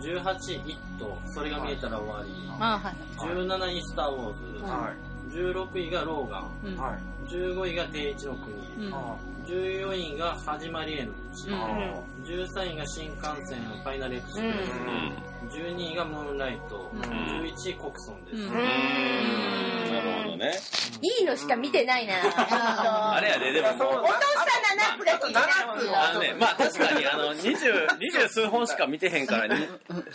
[0.00, 2.30] 18位「イット」それが見えたら終わり。
[2.60, 2.94] あはい。
[3.18, 4.92] 17位「スター・ウォーズ」は
[5.32, 6.74] 16位が「ローガンうん。
[6.74, 8.54] いはい」15位が「定一の国」
[8.86, 8.94] うん。
[8.94, 9.16] あ
[9.46, 17.00] 14位が「始まりへの道」うん13位が新幹線ファイナルエクスプレス、うん12位がムーンライト、うん。
[17.02, 20.52] 11位コクソンです、なるほどね。
[21.02, 22.14] いいのしか見てないな。
[23.16, 25.66] あれやででも落とした7つが気になる。
[25.66, 29.66] もんああのね、まあ確かにあの二十二十数本しか見てへんからに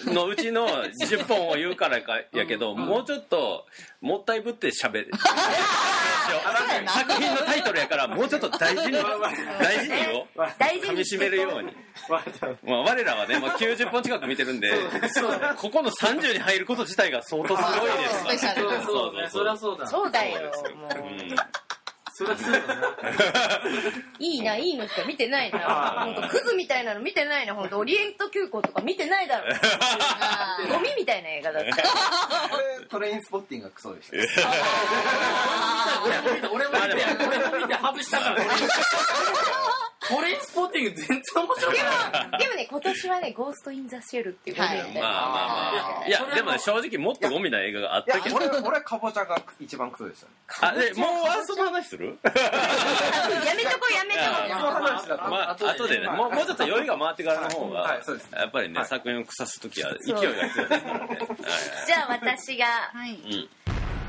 [0.06, 3.66] のうちの10本を言うからかやけど、もうちょっと
[4.02, 5.12] もったいぶって喋る。
[6.88, 10.28] 作品のタイトルやからもうちょっと大事に大事に言おう
[10.60, 11.72] 大事に締めるように、
[12.63, 14.72] まあ、我らはね、まあ、90本近く見てるんで
[15.58, 17.91] ここの30に入ること自体が相当すごい
[18.32, 18.48] です
[18.86, 19.88] そうそそりゃそうだ。
[19.88, 20.52] そうだよ
[22.18, 22.66] そりゃそうだな
[24.18, 25.60] いいないいのしか見てないな。
[26.04, 27.54] 本当クズみたいなの見てないな。
[27.54, 29.46] 本当オリエント急行とか見てないだろ
[30.68, 31.76] ゴミみたいな映画だった。
[31.76, 31.82] こ
[32.80, 34.18] れトレインスポッティングがクソでした。
[36.04, 36.90] 俺も見て俺も見て
[37.28, 38.38] 俺も見て外したから
[40.08, 51.10] トレインスポッティング全然面白くないでもね今年はねゴースト・イン・ザ・シェルっていうゴミみたいなまあまあまあいやでもね正直もっとゴミな映画があったけど俺俺かぼちゃが一番クソでしたねあでもう
[51.46, 58.88] その話するやめとこやめとこその話だとまあ後でねもうもうちょっと酔いが回ってからの方が、はいそうですやっぱりね、はい。
[58.88, 61.17] 作品を腐す時は勢いが必要ですからね、はい
[61.88, 63.13] じゃあ私がはい。
[63.13, 63.50] うん。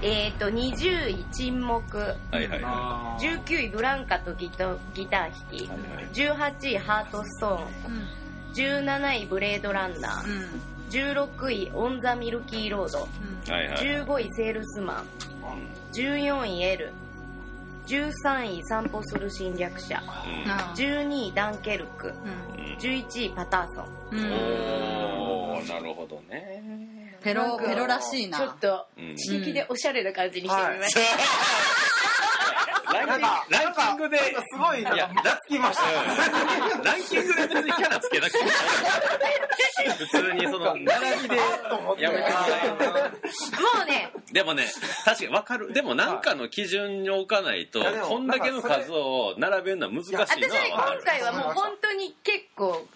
[0.00, 3.42] えっと20位沈黙はいはいはあー。
[3.44, 5.64] 19位ブランカとギタギター弾き。
[5.64, 5.78] いはい。
[6.12, 7.94] 18位ハートストーン。
[7.94, 8.08] うん
[8.54, 10.26] 17位ブレードランナー。
[10.26, 10.60] うん。
[10.90, 13.06] 16位オン・ザ・ミルキー・ロード。
[13.46, 13.52] うん。
[13.52, 15.04] はいはい15位セールスマン。
[15.92, 16.92] 14位 エル
[17.88, 20.02] 13位散歩する侵略者
[20.44, 20.50] うん。
[20.50, 22.76] あー12位ダンケルクうん。
[22.78, 23.86] 11位パターソン。
[24.12, 24.32] うん。
[24.32, 27.16] おーなるほどね。
[27.22, 28.38] ペロペロらしいな。
[28.38, 29.16] ちょっとうん。
[29.16, 31.97] 刺激でおしゃれな感じにしてみました、ランキング
[32.92, 34.18] ランキングで。
[34.18, 35.84] すごいなんいやかつきました。
[36.76, 36.82] うん。
[36.82, 38.50] ランキングで別にキャラつけなくても。
[39.98, 41.36] 普通にその並びで。
[41.98, 42.80] やめてもらえるも
[43.82, 44.12] うね。
[44.32, 44.64] でもね
[45.04, 45.72] 確かに分かる。
[45.72, 52.86] でも何かの基準に置かないとこんだけの数を並べるのは難しいのは私今回はもう本当に結構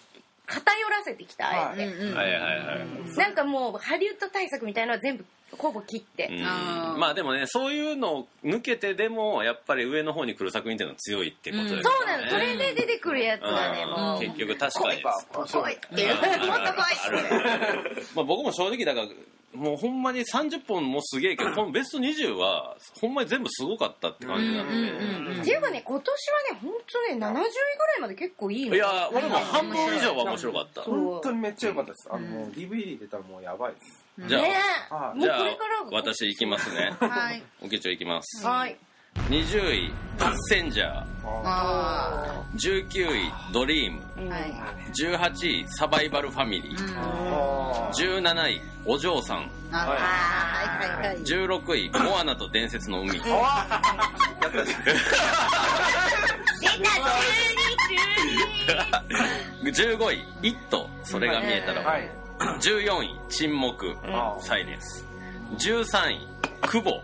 [0.45, 3.17] 偏らせてきたはいはいはい。
[3.17, 5.25] なんかもうハリウッド対策みたいなのは全部
[5.57, 6.45] ほぼ切って、うん。
[6.45, 6.97] あー。
[6.97, 12.29] まあでもねそういうのを抜けてでもやっぱり上の方に来る作品っていうのは強いってことですよね、そうなの。
[12.29, 14.19] それで出てくるやつがねうんもう。
[14.19, 16.11] 結局確かに、来いってい。
[16.11, 19.07] うもっと来いまあ、僕も正直だから
[19.53, 25.41] もうほんまに30本もすげえけど このベスト20はほんまに全部すごかったって感じなんで、うんうんうんうん。
[25.41, 27.43] っていうかね今年はね本当ね70位ぐら
[27.97, 30.81] いまで結構いいのいや俺も半分以上は面白かった。
[30.81, 32.09] 本当にめっちゃ良かったです。
[32.11, 34.39] あの DVD 出たらもうやばいですじゃ
[34.91, 35.39] あ、じゃあ
[35.91, 36.93] 私行きますね。
[36.99, 37.43] はい。
[37.61, 38.45] おけちょ行きます。
[38.45, 38.77] はい。
[39.29, 44.53] 20位パッセンジャーあ19位ドリームうんーはい。
[44.91, 49.49] 18位サバイバルファミリーうん17位お嬢さん。
[49.71, 49.97] あはい
[50.89, 51.17] はいはい。
[51.19, 53.17] 16位モアナと伝説の海。
[53.17, 53.23] や
[54.49, 54.83] ったじゃん
[59.63, 62.09] 出た15位「イット!」それが見えたらはい
[62.59, 65.05] 14位「沈黙」あサイレンス
[65.57, 66.27] 13位
[66.67, 67.01] 「久保」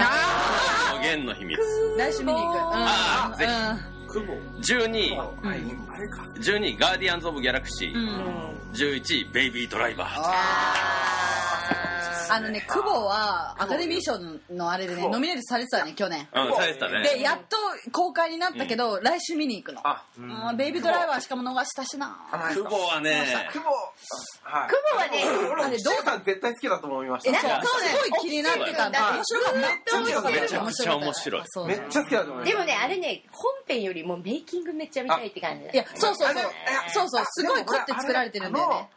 [0.00, 1.58] あの弦の秘密。
[1.60, 2.56] ー来週見に行く。
[2.56, 4.12] うんあーぜひ。
[4.12, 4.32] 久保。
[4.60, 5.62] 12位はい。
[5.90, 7.98] あれか12位「ガーディアンズ・オブ・ギャラクシー」うん。
[7.98, 8.02] う
[8.44, 10.20] ん11位「ベイビー・ドライバー
[12.30, 14.18] あのね、久保はアカデミー賞
[14.54, 17.02] のあれでね、ノミネートされてたね、去年。」うんされてたね。
[17.02, 17.56] で、やっと
[17.92, 19.80] 公開になったけど、来週見に行くの。
[19.84, 20.04] あ
[20.56, 22.16] ベイビードライバーしかも逃したしな。
[22.54, 23.48] 久保はね。
[23.52, 23.70] 久保。
[24.42, 24.70] はい。
[24.70, 29.02] 久保はね俺あれどうさん絶対好きだと思いましえ、たそう、すごい気になってたんだ。
[29.02, 29.14] はい。
[29.16, 29.58] 面白かった。
[29.58, 31.42] めっちゃちゃくちゃ面白い。
[31.46, 36.42] そうめっちゃ好きだと思いましたでもねあれね本編よりもメイキングめっちゃ見たいって感じだいや、そうそうそう。
[36.88, 38.88] そうそう、すごい凝って作られてるんだよね。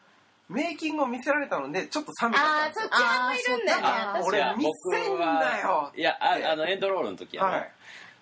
[0.51, 3.87] メイキングを見せられたのでちょっと冷めちゃああそっち派もいるんだよね。
[3.87, 5.91] あー私俺いや見せんなよ。
[5.95, 7.71] いやああのエンドロールの時やろ、はい。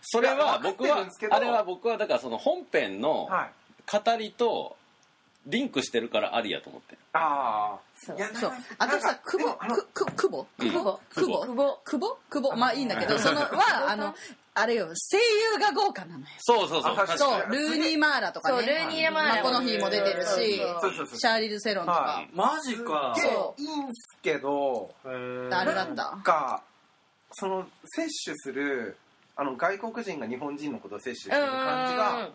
[0.01, 1.35] それはいや僕は分かってるんですけど。
[1.35, 3.51] あれは僕はだからその本編のはい。
[3.91, 4.75] 語りと
[5.47, 6.91] リンクしてるからありやと思って。
[6.91, 8.17] るああそう。
[8.17, 8.51] いやそう。
[8.51, 8.67] なんか。
[8.77, 10.47] 私さ、久保、でもあのく、く、久保？
[10.59, 10.69] うん。
[10.69, 10.99] 久保？
[11.15, 11.41] 久保。
[11.41, 11.79] 久保？
[11.83, 12.17] 久保？
[12.29, 14.13] 久保まあいいんだけど、そのは、あの、
[14.61, 16.25] あれよ、声優が豪華なのよ。
[16.39, 17.17] そうそうそう。
[17.17, 18.57] そう、ルーニー・マーラとかね。
[18.57, 20.57] そうルーニーマーラマコノヒーも出てるし、
[21.17, 21.97] シャーリル・セロンとか。
[21.97, 22.25] は。
[22.33, 23.13] マジか。
[23.15, 25.09] そげえいいんすけどあ
[25.65, 26.11] れだった？
[26.11, 26.63] なんか
[27.31, 28.97] その摂取する
[29.35, 32.29] あの外国人が日本人のことを摂取してる感じが。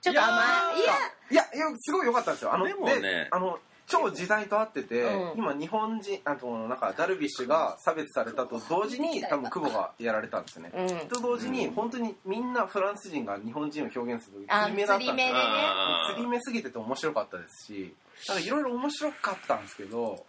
[0.00, 0.42] ちょっと甘
[0.76, 0.80] い？
[0.80, 0.94] いや
[1.30, 2.54] いやいやすごい良かったんですよ。
[2.54, 3.28] あのでもね。
[3.30, 3.58] あの
[3.94, 5.38] 超時代と合ってて、うん。
[5.38, 11.08] 今日本人あとなんかダルビッシュが差別されたと同時に多分久保がやられたんですよね、うん。
[11.08, 15.28] と同時に本当にみんなフランス人が日本人を表現するあ釣り目だったんですよ。
[15.28, 15.34] 釣り目でね。
[15.34, 17.94] あー釣り目すぎてて面白かったですし
[18.28, 20.24] なんかいろいろ面白かったんですけど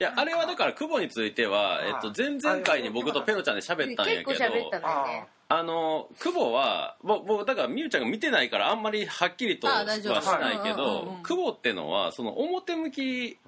[0.00, 13.38] いやあれはだから久保については、えっと、前々回に僕とペロちゃんで喋ったんやけど結構喋ったんだよねあの久保はぼ僕だからみゆちゃんが見てないからあんまりはっきりとはしないけど久保ってのはその表向き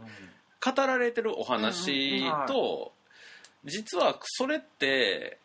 [0.65, 2.93] 語られてるお話と
[3.65, 5.39] 実はそれって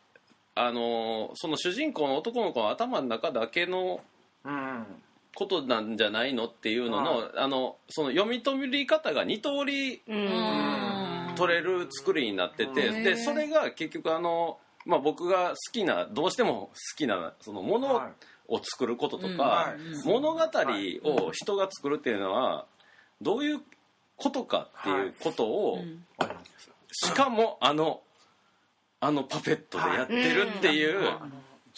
[0.56, 4.02] あのその主人公の男の子の頭の中だけの
[4.44, 4.86] うん
[5.34, 10.02] ことなんじゃないのっていうののあのその読み取り方が2通り
[11.36, 13.04] 取れる作りになっててうん。
[13.04, 18.12] でそれが結局あの、まあ、僕が好きなどうしても好きなそのものはい。
[18.48, 20.06] を作ることとうんかはい。
[20.06, 22.66] 物語を人が作るっていうのは
[23.22, 23.62] どういう
[24.18, 26.04] ことかっていうことをうん。
[26.92, 28.02] しかもあの
[29.00, 31.10] あのパペットでやってるっていう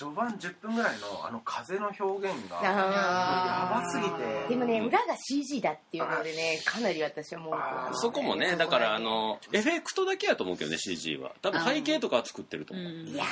[0.03, 4.47] 序盤10分ぐらいのあの風の表現があやばすぎて。
[4.49, 11.31] でもね裏が CG だっていうのでねかなり私はもうそこもねだからあのエフェクトだけやと思うけどね CG は。
[11.41, 12.85] 多分背景とかは作ってると思う。
[12.85, 13.07] うん。
[13.07, 13.23] いや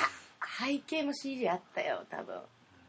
[0.58, 2.34] 背景も CG あったよ多分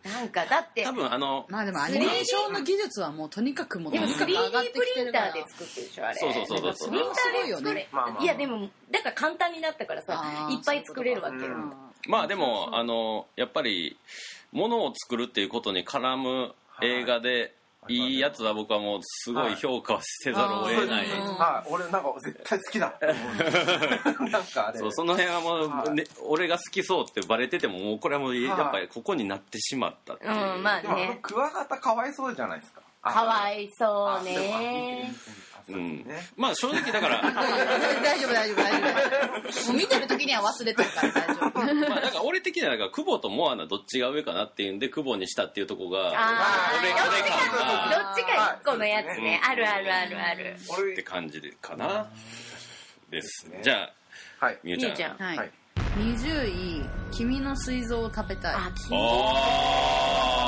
[0.04, 5.32] なんかだって多分あのまあでもアニメーションの技術はもうとにかくもうでもとにかく上 3D がってプリンタきてるから。
[5.32, 6.16] ーで作ってるでしょあれ。
[6.20, 11.52] そうそうそうそうそプリンターれはすごいよで作れねまあいやでもだから簡単になったからさいっぱい作れるわけよ。
[12.08, 13.98] まあでもあのやっぱり
[14.52, 17.54] ものを作るっていうことに絡む映画で
[17.88, 21.70] いいやつは僕はもうすごい評価はせざるを得ない、うんはい。
[21.72, 22.88] 俺なんか絶対好きだ。
[22.88, 24.80] って思うなんかあれ。
[24.80, 25.94] そうその辺はもう、はい。
[25.94, 31.20] ね、俺が好きそうってバレててももうこれはもうやっぱりここになってしまったっていう、うんまあね。
[31.22, 32.82] クワガタかわいそうじゃないですか。
[33.02, 35.14] かわいそうね
[35.70, 36.06] ううん。
[36.36, 37.22] まあ正直だから。
[38.02, 38.78] 大丈夫大丈夫大丈
[39.62, 39.68] 夫。
[39.68, 41.90] もう見てる時には忘れてるから大丈夫。
[41.90, 47.16] まあだから俺的にはなんか久保とモアナどっちが上かなっていうんで久保にしたっていうとこが俺俺感が
[47.96, 49.40] どっちか一個のやつね。
[49.44, 50.56] はいあるあるあるある。
[50.94, 52.08] って感じでかな。
[53.10, 53.60] ですね。
[53.64, 53.84] じゃ
[54.40, 54.60] あはい。
[54.64, 55.18] みゆちゃん。
[55.18, 55.52] はい、はい。
[55.98, 58.56] 20位「君の膵臓を食べたい。
[58.56, 58.72] あ」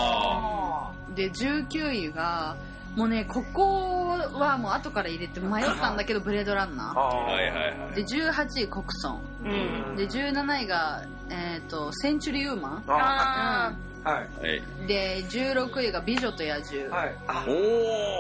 [0.02, 2.58] あで19位が
[2.96, 7.32] もうねここはもう後から入れて迷ったんだけど「ブレードランナああー。
[7.34, 9.48] はいはいはいー」で18位「コクソンう
[9.94, 12.84] ん」で17位が、えーと「センチュリーウーマン。
[12.88, 17.16] ああはいはい」で16位が「美女と野獣」はい。
[17.28, 17.52] あお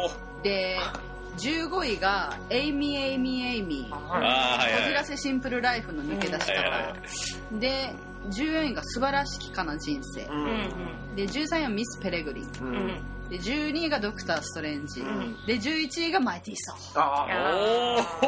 [0.05, 0.11] お
[0.43, 0.77] で
[1.37, 6.77] 15位が「エイミーエイミーエイミー」あーはいはいこじらせシンプルライフの抜け出しはいはいは
[7.51, 7.93] 方で
[8.29, 10.23] 14位が素晴らしきかな人生。
[10.23, 10.45] ううん
[11.13, 11.15] ん。
[11.15, 12.43] で13位はミス・ペレグリン。
[12.43, 12.67] ううん。
[12.67, 15.35] うんんで12位がドクター・ストレンジ、ん。
[15.47, 16.99] で11位がマイティー・ソー。
[17.01, 17.27] ああ
[18.21, 18.25] お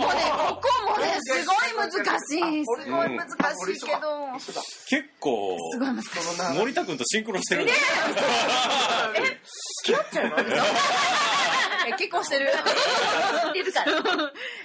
[0.00, 2.90] もうねここもねすごい難しいす。
[2.90, 7.72] ごい難しいけど一緒だ結構すごい難しいそのな森田君とシンクロしてるね
[9.82, 10.36] 付き合っちゃうの
[11.86, 12.50] え結婚してる。
[12.50, 13.92] 知ってるから。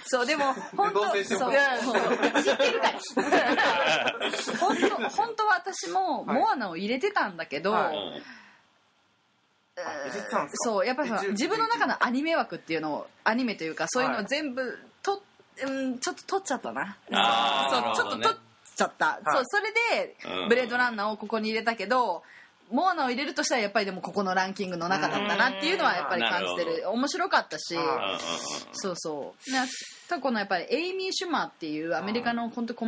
[0.06, 1.24] そうでも本当そう。
[1.24, 2.98] 知ってるから。
[4.58, 6.38] 本当本当は私もはい。
[6.38, 7.76] モアナを入れてたんだけど、
[10.64, 15.22] そうやっぱり自分の中のアニメ枠っていうのをアニメというかそういうのを全部と、
[15.64, 16.96] うん、ちょっと取っちゃったな。
[17.08, 18.38] そうちょっと取っ
[18.76, 19.72] ちゃった、そうそれ
[20.04, 20.48] で、うん。
[20.48, 22.22] ブレードランナーをここに入れたけど
[22.70, 27.76] モアナを入れるとしたらやっぱりでもここのランキングの中だったなっていうのはやっぱり感じてなるる面白かったし。
[28.72, 29.52] そうそう。
[29.52, 29.66] ね
[30.08, 32.86] ただこのやっぱりエイミー・シューマーっていうアメリカの本当コ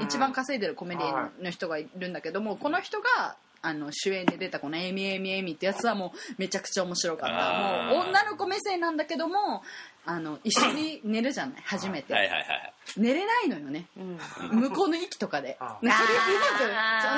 [0.00, 7.94] 一番稼いでるコメディの人がいるんだけどもこの人があの主演で出たこの「エイミーエイミーエイミー」ってやつはもうめちゃくちゃ面白かった。
[7.94, 9.62] もう女の子目線なんだけども
[10.06, 11.62] あの一緒に寝るじゃない？
[11.64, 13.86] 初めて、はいはいはい寝れないのよね。
[13.96, 14.60] うん。
[14.60, 15.56] 向こうの息とかで。
[15.58, 16.04] それうまく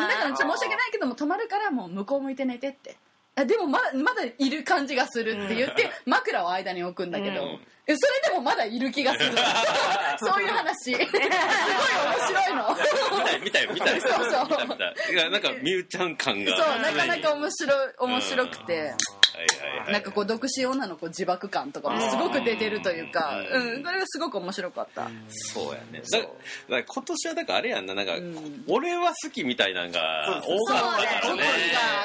[0.09, 2.97] だからちょっと申し訳ないけども止まるからもう向こう向いて寝てって。
[3.35, 7.61] あでもままだいる感じがするって言って 枕を間に置くんだけど、うん。
[7.89, 9.33] えそれでもまだいる気がする
[10.19, 10.95] そういう話。
[10.95, 11.11] すごい面
[12.29, 12.77] 白いの。
[13.45, 14.01] 見たい見たい見たい。
[14.01, 15.31] そうそう。
[15.31, 16.57] なんかミュウちゃん感が。
[16.57, 18.73] そうなかなかは面白い面白くて。
[18.75, 18.97] いはいはい
[19.91, 23.75] なんかこう独身女の子自爆感とかもすごく出てるというかうん。
[23.75, 23.85] うん。
[23.85, 25.09] それがすごく面白かった。
[25.29, 26.03] そうやね。
[26.11, 26.31] だだか
[26.69, 28.65] ら今年はだからあれやんななんか、ん。
[28.69, 31.43] 俺は好きみたいなのが多かったからね。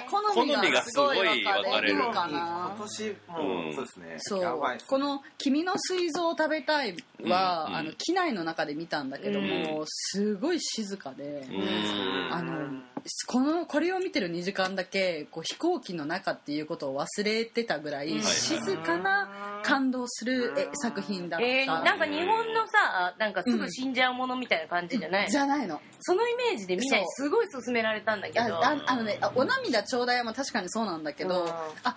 [0.09, 1.99] 好みがすごい分かれる。
[2.11, 2.75] か今な。
[2.77, 3.75] 年もうん。
[3.75, 4.15] そうですね。
[4.19, 4.61] そう。
[4.87, 7.75] この「君の膵臓を食べたいは」うん。
[7.75, 12.33] あの機内の中で見たんだけども、すごい静かで、うん。
[12.33, 12.81] あの
[13.27, 25.81] このこれを見てる2時間だけこう飛行機の中っていうことを忘れてたぐらい静かな感動するえ作品だった、えー、なんか日本のさなんかすぐ死んじゃうものみたいな感じじゃない、じゃないの。
[25.99, 28.63] そのイメージでみんなにすごい勧められたんだけあど。
[28.63, 31.49] ああのねあお涙ちょうだいも確かにそうなんだけど、うん。
[31.83, 31.95] あ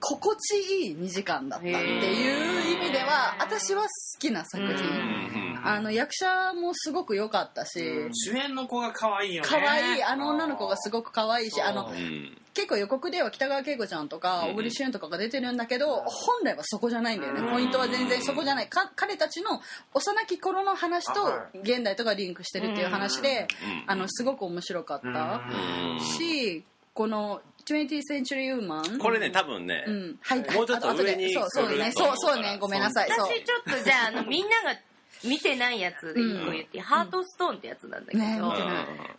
[0.00, 3.88] 心地いい2時間だったっていう意味では私は好
[4.20, 7.80] きな作品、うんあの役者もすごく良かったし、
[8.12, 9.48] 主演の子が可愛いよね。
[9.48, 10.02] 可愛い。
[10.02, 12.36] あの女の子がすごく可愛いしあのうん。
[12.54, 17.52] 結構予告では北川景子ちゃんとかうん小栗旬とかが出てるんだけど本来はそこじゃないんだよね。
[17.52, 18.68] ポイントは全然そこじゃない。
[18.68, 19.60] か彼たちの
[19.94, 25.08] 幼き頃の話と現代とかリンクしてるっていう話でうんあのすごく面白かった。
[25.08, 30.18] うんしこの 20th Century Woman これね多分ね、うん。
[30.20, 30.38] はい。
[30.52, 31.14] もうちょっとあ後で。
[31.14, 31.92] 上にそうそうね。
[31.94, 32.58] そうそうね。
[32.60, 33.10] ごめんなさい。
[33.10, 34.80] 私ちょっとじゃああのみんなが
[35.24, 38.38] 見てないやつで一個言って、ハートストーンってやつなんだけど、ね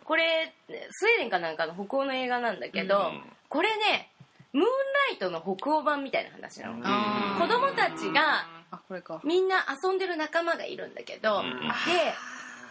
[0.04, 3.22] これスウェーデンかなんかの北欧の映画なんだけど、うん。
[3.48, 4.10] これね
[4.52, 4.66] ムーン
[5.10, 9.20] ライトの北欧版みたいな話なの、あー子供たちがあこれか。
[9.24, 11.44] みんな遊んでる仲間がいるんだけど、うん。
[11.68, 11.72] で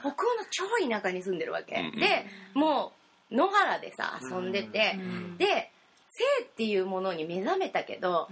[0.01, 0.15] 北欧の
[0.49, 2.93] 超田舎に住んでるわけ、うんでも
[3.31, 5.37] う野原でさ遊んでて、うん。
[5.37, 5.71] で
[6.11, 8.27] 性っていうものに目覚めたけど、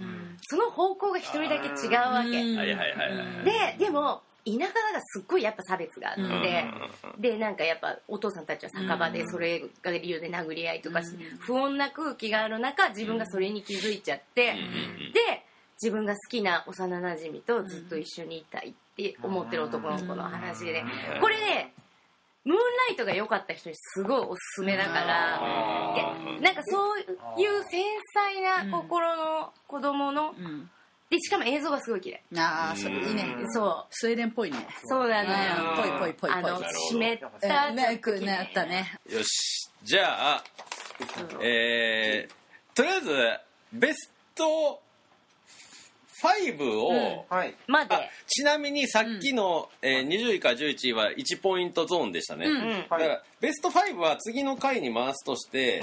[0.48, 2.56] その方向が一人だけ違うわけ、うん。
[2.58, 3.78] はいはいはいはい。
[3.78, 4.22] ででも
[4.56, 7.20] 田舎だからすっごいやっぱ差別があって、うん。
[7.20, 15.12] でなんかやっぱお父さんたちは酒場でそれが理由で殴り合いとかし、不穏な空気がある中自分がそれに気づいちゃって、うん。
[15.12, 15.44] で
[15.80, 20.82] 自分が好きな幼なじみとずっと一緒にいたいって思ってる男の子の話で
[21.20, 21.72] これね
[22.44, 22.58] ムーン
[22.88, 25.40] ライトが良かった人にすごいおすすめだから
[26.40, 27.84] なんかそういう繊
[28.14, 30.70] 細な心の子供のうん
[31.10, 32.22] でしかも映像がすごい綺麗。
[32.36, 33.24] ああそれいいね。
[33.48, 33.86] そう。
[33.90, 34.58] スウェーデンっぽいね。
[34.84, 35.36] そうなのよ
[35.76, 37.98] ぽいぽいぽいぽいあの湿ったえね。
[37.98, 38.94] くねあったね。
[39.10, 39.70] よし。
[39.82, 40.44] じゃあ
[41.40, 43.08] えー、とりあえず
[43.72, 44.82] ベスト
[46.22, 47.54] 5を、はい。
[47.68, 47.86] ま
[48.26, 52.54] ちなみにさっきの、えー20位から11位は1ポイントゾーンでしたね、うん。
[52.54, 52.82] うん。
[52.82, 55.80] だからベスト5は次の回に回すとして、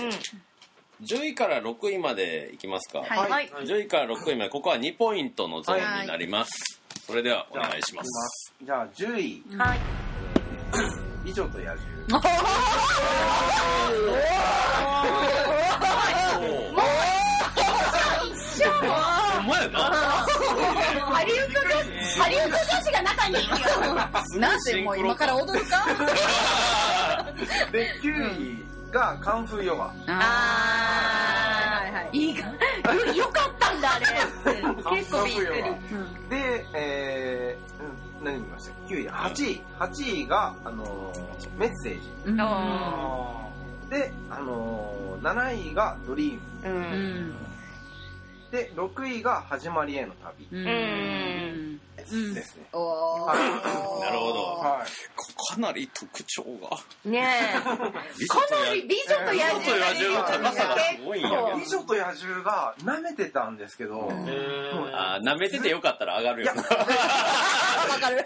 [1.01, 3.29] 10位から6位までいきますか、はい。
[3.29, 3.49] はい。
[3.49, 8.53] 10位から6位までここは2ポイントのゾーンになります、それではお願いします。
[8.63, 9.43] じゃあ10位。
[9.57, 9.79] はい。
[11.25, 11.75] 美女と野獣。
[19.37, 21.69] お前やなハリウッド女
[22.23, 23.49] ハリウッド女子が中にいる
[23.87, 25.85] よなんでもう今から踊るか
[27.71, 29.85] で9位がカンフーヨガ。
[29.85, 31.83] あー。
[31.83, 32.17] はいはい。
[32.17, 32.47] いいか。
[32.93, 34.05] よよかったんだあれ。
[34.97, 35.63] 結構びっくり。
[36.29, 39.61] で、えーうん何見ましたっけ ?9 位、8位。
[39.77, 42.09] 8位が、あのーメッセージ。
[42.27, 42.41] うん。
[42.41, 43.47] あ
[43.89, 46.73] で、あのー7位がドリーム。
[46.73, 46.75] う。
[46.75, 46.81] うん。
[47.31, 47.35] ん
[48.51, 50.47] で、6位が始まりへの旅。
[50.51, 50.65] うん
[52.11, 52.33] うんうん。
[52.33, 52.65] ですね。
[52.73, 53.25] おー。
[53.25, 54.01] はい。
[54.01, 54.43] なるほど。
[54.57, 55.55] はい。
[55.55, 56.77] かなり特徴が。
[57.09, 57.61] ねえ。
[57.61, 64.09] かなり美女と野美女と野獣の高さがすごいんや美女と野獣が舐めてたんですけど、
[64.93, 66.53] あー舐めててよかったら上がるよ。
[66.53, 66.67] な わ
[67.99, 68.17] かる。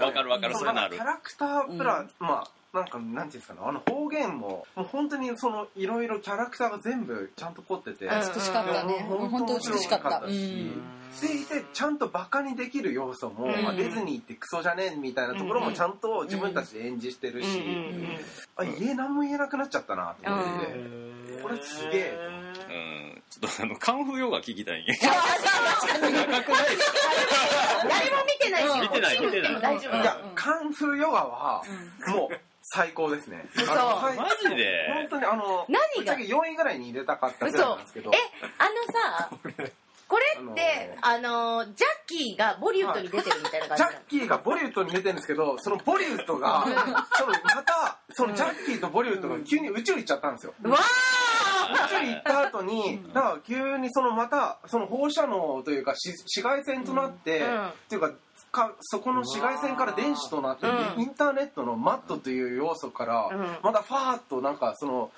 [0.00, 0.54] わかるわかる。
[0.54, 9.06] そういうのあるキャラクタープラ、まあなんかなんていうんですかねあの方言ももう本当にそのいろいろキャラクターが全部ちゃんと凝ってて、うん美しかったね。
[9.08, 10.08] うん本当美しかった。
[10.08, 10.82] う本当面白かったしん。
[11.20, 13.62] でいてちゃんとバカにできる要素も、うん。
[13.62, 18.18] まあ、ディズニーってクソじゃねえみたいなところもちゃんと自分たちで演じしてるし、うん。
[18.56, 22.18] あ言え何も言えなくなっちゃったなと思って、これすげえ。
[22.68, 23.22] うん。
[23.30, 24.82] ちょっとあのカンフーヨガ聞きたい。
[24.84, 24.94] んや
[27.84, 29.50] 誰も見てないし、見てない見てない。
[29.50, 29.96] でも大丈夫。
[29.96, 31.62] いやカンフーヨガは
[32.08, 33.46] もう最高ですね。
[33.54, 33.70] 嘘。
[33.70, 34.92] あの最マジで？
[34.94, 35.86] 本当にあの何が？
[35.98, 38.10] ぶっちゃけ4位ぐらいに入れたかったぐらいなんですけど。
[38.14, 38.16] え
[38.58, 39.30] あのさ
[40.06, 41.74] これってあのジャッ
[42.06, 43.92] キーがボリュッドに出てるみたいな感じなの？
[43.92, 46.62] ジャッキーがボリュッドに出てるんですけど、そのボリュッドが、
[47.16, 50.54] 多分また、そのジャッキーとボリュッドが急に宇宙行っちゃったんですよ。
[50.62, 50.80] うわ宇
[51.88, 53.34] 宙行った後に、なん。
[53.36, 57.68] か急にそのまた、その放射能というかし紫外線となって、うん。
[57.68, 58.12] っていうか、
[58.54, 63.56] かそこの紫外線から電子となって、うんインターネットのマットという要素から、うん。
[63.62, 65.10] またファーッとなんかその、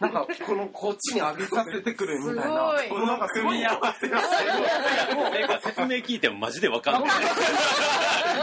[0.00, 2.98] なんかこのこっちに浴びさせてくるみたいな、すごい。
[2.98, 4.08] もうなんかすごい合わせ。
[4.08, 7.10] がなんか説明聞いてもマジでわかんない。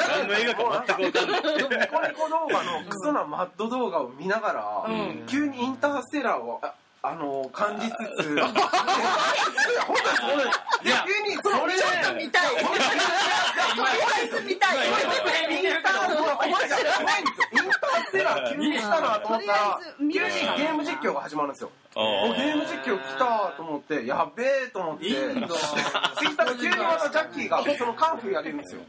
[0.09, 5.23] 何の映画か全くわかんないニコニコ動画のクソなマッド動画を見ながら、うん。
[5.27, 6.61] 急にインターステラーを
[7.03, 7.93] ああの感じつ
[8.23, 8.35] つ。
[8.41, 10.87] 本当です。
[10.87, 12.63] いや急にそれちょっと見たい。
[12.63, 28.81] 本当に見たいインターステラーインターステラー急に来たなと思ったら急にゲーム実況が始まるんですよおゲーム実況来たと思ってやべえと思ってツイッターで急にまたジャッキーがそのカンフーやるんですよ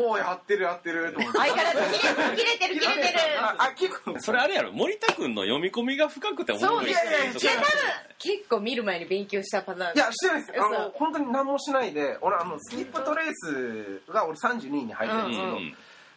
[0.00, 9.96] おおやってるやってると思って相変わらず切れ切れてる切れてるああ結構それあれやろ森田君の読み込みが深くて面白いそう結構見る前に勉強したパターン。
[9.96, 10.52] いや、してないです。
[10.58, 15.76] あの嘘、本当に何もしないで、俺、あの、スキップトレースが俺32位に入ってるんですけど、うん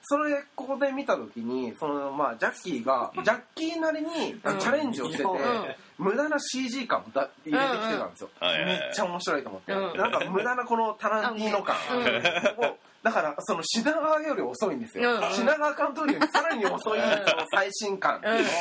[0.09, 5.75] それ、ここで見たときに、その、まあ、ジャッキーが、ジャッキーなりにチャレンジをしてて、うん。
[5.97, 8.29] 無駄な CG 感をだ入れてきてたんですよ。
[8.39, 9.73] めっちゃ面白いと思って。
[9.73, 9.97] うん。
[9.97, 12.65] なんか、無駄なこのタランティーノ感うん。
[12.69, 12.77] を
[13.07, 15.13] だから、その品川より遅いんですよ。
[15.13, 18.59] うん品川監督よりさらに遅い、その最新感っていうのを、ジャッ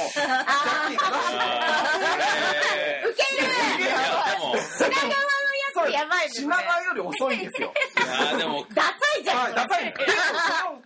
[0.86, 1.34] キーが出して
[3.02, 3.16] る。
[4.78, 5.35] 品川
[5.82, 6.32] のやつやばいね。
[6.32, 7.72] 品川より遅いんですよ。
[7.72, 8.64] いやでも。
[8.74, 9.38] ダサいじゃん。
[9.42, 9.84] はい、ダサい。
[9.84, 10.12] んですけど、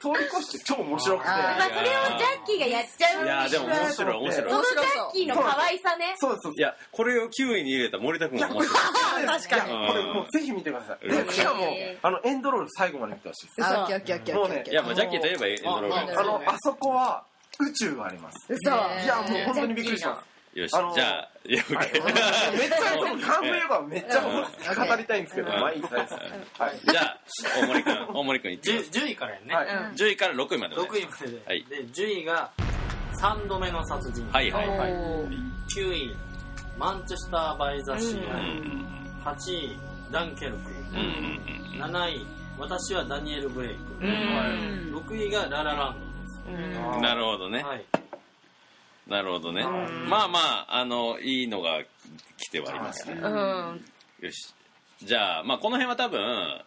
[0.00, 1.28] それを通り越して超面白くて。
[1.30, 4.50] あまあそれをジャッキーがやっちゃういやでも面白い面白い。
[4.50, 6.14] そのジャッキーの可愛さね。
[6.18, 8.40] そうです、そういやこれを9位に入れた森田君い。
[8.40, 9.88] や、これ、も面白い確かに。
[9.88, 11.08] これ、もうぜひ見てください。
[11.08, 11.66] で、しかも、
[12.02, 13.64] あの、エンドロール最後まで見てほしいです。
[13.64, 14.58] あオッケーオッケーオッケーオッケー。
[14.58, 17.24] オッケーいやもうジャッキーといえばエンドロールああの、あそこは、
[17.60, 18.46] 宇宙があります。
[18.48, 18.70] 嘘。
[18.70, 20.22] ねいや、もう本当にびっくりしま
[20.54, 21.76] よしあのじゃあめっちゃ、
[22.98, 25.94] その、カンフーヨガめっちゃ語りたいんですけど、うんまあいいです。
[25.94, 26.06] はい。
[26.84, 27.18] じゃあ
[27.60, 29.66] 大森君大森君1 10, 10位からやね、はい。
[29.94, 31.64] 10位から6位までね6位までで,、はい。
[31.64, 32.50] で10位が
[33.22, 34.68] 3度目の殺人、はいはい。
[34.68, 34.90] はい。
[35.76, 36.16] 9位
[36.78, 38.86] マンチェスター・バイ・ザ・シうー、ん。
[39.24, 39.78] 8位
[40.10, 40.98] ダンケルク、うん。
[40.98, 41.00] う
[41.78, 42.26] ん7位
[42.58, 44.96] 私はダニエル・ブレイク、うん。
[44.98, 45.96] 6位がラララン
[46.44, 47.00] ドです、うん。
[47.00, 47.62] なるほどね。
[47.62, 47.84] はい、
[49.10, 49.62] なるほどね。
[49.62, 50.08] ん。
[50.08, 50.38] まあま
[50.68, 51.82] ああのいいのが
[52.38, 53.20] 来てはいますね。
[53.20, 53.84] うん。
[54.20, 54.54] よし。
[55.02, 56.62] じゃあまあこの辺は多分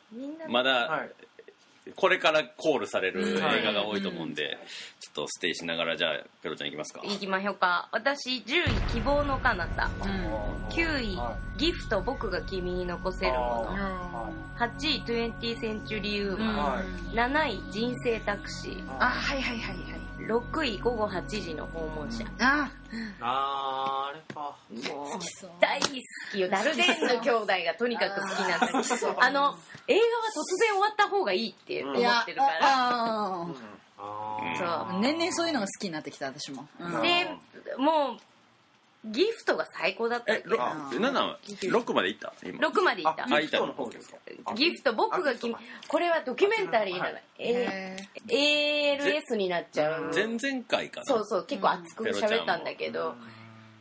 [0.50, 1.12] まだはい。
[1.98, 4.58] これからコールされる映画が多いと思うんで
[5.02, 7.02] ちょっとステイしながらじゃあペロちゃんいきますか。
[7.04, 7.90] 行きましょうか。
[7.92, 8.44] 私10位
[8.94, 9.90] 希望の彼方。
[10.70, 14.34] 9位はギフト僕が君に残せるもうんの。
[14.58, 16.40] 8位20センチュリーウーうん。
[16.40, 16.86] マン、はい。
[17.16, 18.98] 7位人生タクシー。
[19.00, 22.26] あはいはいはいはい6位午後8時の訪問者。
[22.40, 22.72] あ。
[23.20, 24.58] あーあれか。
[24.94, 25.20] もう
[25.60, 25.88] 大好
[26.32, 26.50] きよ。
[26.50, 29.24] ダルデンの兄弟がとにかく好きなんだけど。
[29.24, 29.56] あの
[29.88, 32.60] 映画は突然終わった方がいいって思ってるから。
[32.62, 34.58] ああうん。
[34.58, 34.68] そう。
[34.98, 36.68] ー年々そういうのが好きになってきた私も。
[36.80, 37.02] うん。
[37.02, 37.26] で
[37.78, 38.18] もう
[39.06, 42.34] ギフトが最高だったえろあー7 6までいった？
[42.44, 42.68] 今。
[42.68, 43.26] 6までいった。
[43.26, 44.18] あギフトの方ですか？
[44.56, 44.94] ギフト。
[44.94, 45.56] 僕が君
[45.88, 47.98] これはドキュメンタリーなの、え
[48.30, 49.24] へー。
[49.32, 50.12] ALS になっちゃう。
[50.14, 51.06] 前々回かな？
[51.06, 53.16] そうそう結構熱く喋ったんだけど、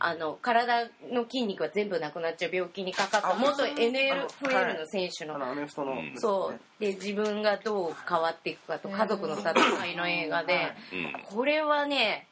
[0.00, 2.50] あの体の筋肉が全部なくなっちゃう。
[2.52, 3.30] 病気にかかった。
[3.30, 5.36] あ元あの NFL の選手の。
[5.36, 6.14] あのアメフトの、うん。
[6.16, 6.60] そう。
[6.80, 9.52] で自分がどう変わっていくかと家族の戦
[9.86, 11.12] いの映画でうん。
[11.36, 12.26] これはね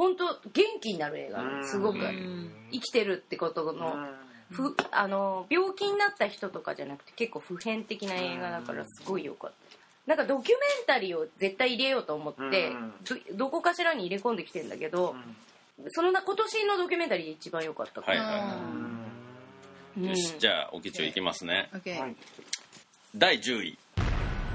[0.00, 1.42] 本当元気になる映画。
[1.42, 1.68] うん。
[1.68, 1.98] すごく。
[1.98, 2.50] うん。
[2.72, 3.94] 生きてるってことの。
[4.50, 9.56] ふあの病気になった人とかじゃなくて結構普遍的な映画だからすごい良かった。
[10.06, 15.14] なんかドキュメンタリーを絶対入れようと思ってうんどどこかしらに入れ込んできてんだけど
[15.90, 18.44] そのな今年のドキュメンタリーで一番良かったから、はいは
[19.98, 21.68] いよしじゃあおきちょいきますね。
[21.74, 22.16] OK はい。
[23.14, 23.78] 第10位。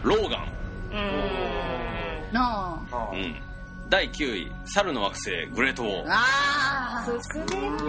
[0.04, 0.48] ローガン。
[0.92, 2.34] うん。
[2.34, 3.16] なあー。
[3.16, 3.55] うん
[3.90, 6.08] 第9位猿の惑星グレートウォー。
[6.08, 7.84] ああ進めんね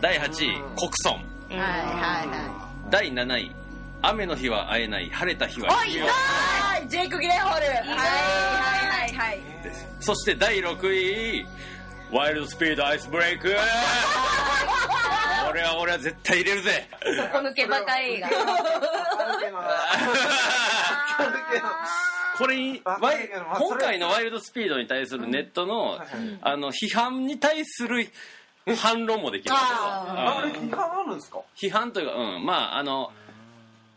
[0.00, 1.88] 第8位コクソンうんはいはい。
[2.28, 3.52] は第7位
[4.02, 5.68] 雨の日は会えない晴れた日は。
[5.76, 5.90] おい
[6.88, 7.66] ジェイク・ギレンホール。
[7.66, 11.46] はいはいはいですそして第6位
[12.12, 13.54] ワイルドスピードアイスブレイク。
[15.50, 16.88] 俺は俺は絶対入れるぜ。
[17.32, 18.28] 底抜けバカ映画
[22.38, 22.98] これに今
[23.78, 25.98] 回のワイルドスピードに対するネットの,、
[26.40, 28.08] あの批判に対する
[28.78, 31.40] 反論もできるあ批判あるんですか？
[31.56, 33.12] 批判というかうんまああの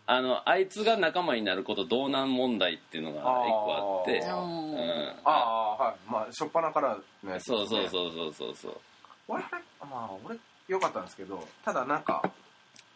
[0.08, 4.24] あのあいつが仲間になること道南問題っていうのが一個あって。
[4.24, 4.40] あー。
[4.40, 5.10] うん。
[5.24, 5.96] ああはい。
[6.08, 8.78] まあ初っ端からのやつそうそうそうそうそうそう。
[9.28, 9.50] 俺ま
[9.92, 12.22] あ俺良かったんですけどただなんか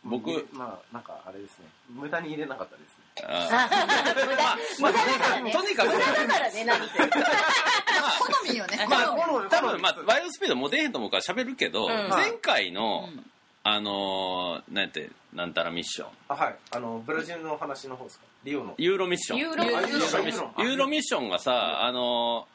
[0.03, 1.65] 僕まあなんかあれですね。
[1.89, 2.89] 無駄に入れなかったです。
[2.97, 3.69] ねあ
[4.79, 5.51] 無駄無駄だからね。
[5.51, 5.89] とにかく。
[5.89, 6.97] 無駄だからね何せ。
[6.99, 7.09] 好
[8.49, 8.85] みよね。
[8.89, 9.05] まあ
[9.49, 12.09] 多分まあワイルドスピードもう出へんと思うから喋るけど、ん。
[12.09, 13.25] 前回の、うん。
[13.63, 16.09] あのー、なんてなんたらミッション。
[16.29, 16.55] あはい。
[16.71, 18.25] あのブラジルの話の方ですか？
[18.43, 18.73] リオの。
[18.77, 19.39] ユーロミッション。
[19.39, 19.65] ユーロ。
[19.65, 20.65] ミッション。
[20.65, 21.29] ユーロミッション。
[21.29, 22.47] がさあの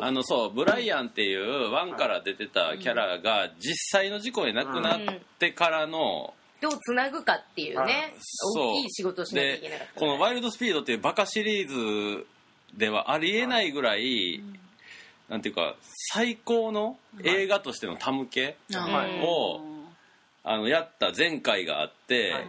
[0.00, 5.00] あのそうブライアンっていうワンから出てたキャラが実際の事故で亡くなっ
[5.38, 8.14] てからの、どうつなぐかっていうね
[8.56, 10.00] 大きい仕事をしなきゃいけなかでった。
[10.00, 12.26] この「ワイルドスピード」っていうバカシリーズ
[12.74, 14.42] ではありえないぐらい、
[15.28, 15.74] なんていうか
[16.12, 19.60] 最高の映画としての手向けはいを、
[20.44, 22.46] あのやった前回があって、はい。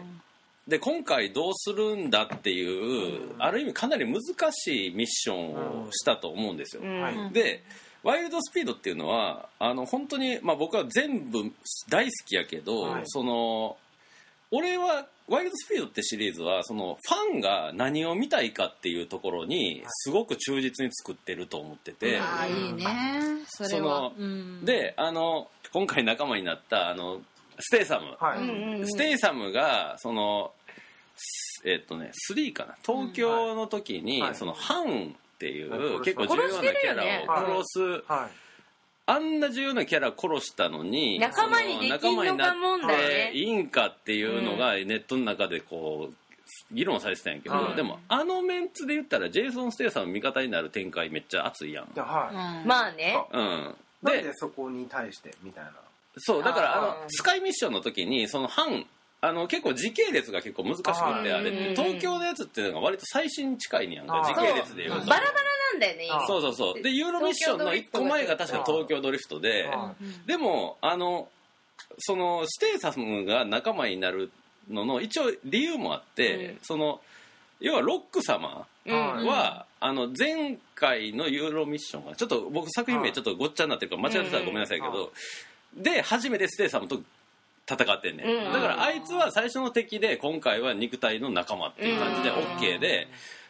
[0.68, 4.22] で今回どうするんだっていう、ある意味かなり難
[4.54, 6.84] しいミッションをしたと思うんですよ。
[7.34, 7.64] で
[8.02, 11.52] ワイルドスピードっていうのはあの本当に、まあ、僕は全部
[11.90, 13.02] 大好きやけど、はい。
[13.06, 13.78] その
[14.56, 22.86] 俺はワイルドスピードってシリーズはそのファンが何を見たいかっていうところにすごく忠実に作ってると思ってて、ああいいね。
[23.48, 24.12] それは。
[24.64, 27.22] であの今回仲間になったあの
[27.60, 30.52] ステイサム、はい、ステイサムがその
[31.66, 32.76] えっとね3かな。
[32.86, 34.36] 東京の時に、はい。
[34.36, 36.02] そのハンっていう、はい。
[36.02, 38.32] 結構重要なキャラを殺す、はい
[39.06, 43.32] あんな重要なキャラ殺したのに仲間にできんのか問題ね。
[43.34, 47.76] いいんかっていうのがネットの中でこう議論されてたんやけど、はい。
[47.76, 51.88] でもあのメンツで言ったらジェイソン・ステイさんの味方になる展開めっちゃ熱いやん。
[51.94, 52.68] じゃあはい、うん。
[52.68, 53.16] まあね。
[53.34, 55.72] うん、なんででそこに対してみたいな。
[56.18, 57.06] そうだからあのあー。
[57.10, 58.86] スカイミッションの時にその反
[59.26, 61.32] あの結構時系列が結構難しくてはい。
[61.32, 61.76] あれってうん。
[61.76, 65.08] 東京のやつっていうのが割と最新に近いねやんか時系列で言うと。
[65.08, 65.34] バラバラ
[65.72, 66.84] なんだよねそうそうそう。
[66.84, 69.96] でユーロミッションの1個前が確か東京ドリフトでは
[70.28, 71.30] でもあの
[72.00, 74.30] そのステイサムが仲間になる
[74.70, 76.58] のの一応理由もあって、うん。
[76.62, 77.00] その
[77.62, 79.26] 要はロック様うん。
[79.26, 85.14] は、あの前回のユーロミッションがちょっと僕作品名ちょっとごっちゃになってるから間違ってたらごめんなさいけど、
[85.74, 87.00] で初めてステイサムと
[87.70, 93.08] 戦ってんね、うんだからあいつは最初の敵で今回は肉体の仲間っていう感じでうん OK で、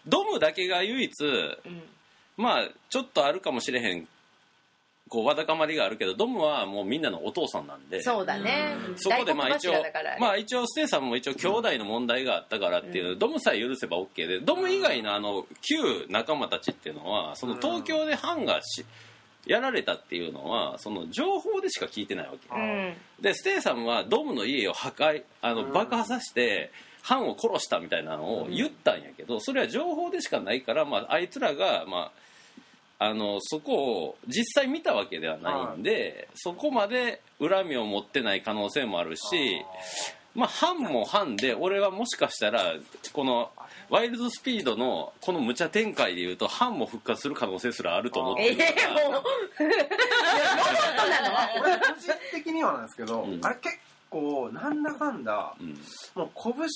[0.08, 1.84] ドムだけが唯一うん。
[2.38, 4.08] まあちょっとあるかもしれへん
[5.10, 8.02] こうわだかまりがあるけどドムはもうみんなのお父さんなんで。
[8.02, 8.76] そうだね。
[8.96, 9.74] そこでまあ一応
[10.20, 18.86] まあ一応ステイさんも一応兄弟の問題があったからっていう、ドムさえ許せば OK でドム以外のあの旧仲間たちっていうのはその東京でハンがし
[19.46, 22.50] やられたっていうのはその情報でしか聞いてないわけ。
[22.56, 22.94] うん。
[23.22, 25.74] でステイさんはドムの家を破壊あのうん。
[25.74, 26.72] 爆破させて
[27.02, 32.12] ハンを殺したみたいなのを言ったんやけどそれは情報でしかないから、まあ、あいつらが、ま
[33.00, 39.22] あ、あのそこを実際見たわけではないんで、そこまで恨みを持ってない可能性もあるし
[40.36, 42.74] まあハンもハンで俺はもしかしたら
[43.12, 43.52] この
[43.90, 49.02] ワイルドスピードのこの無茶展開でいうとハンも復活する可能性すらあると思ってえるから。
[49.02, 49.14] えもう。
[49.14, 49.64] ロボット
[51.10, 51.62] なの？
[51.62, 53.40] 俺個人的にはなんですけど、うん。
[53.44, 53.78] あれ結
[54.14, 55.70] 構なんだかんだうん。
[56.16, 56.30] もう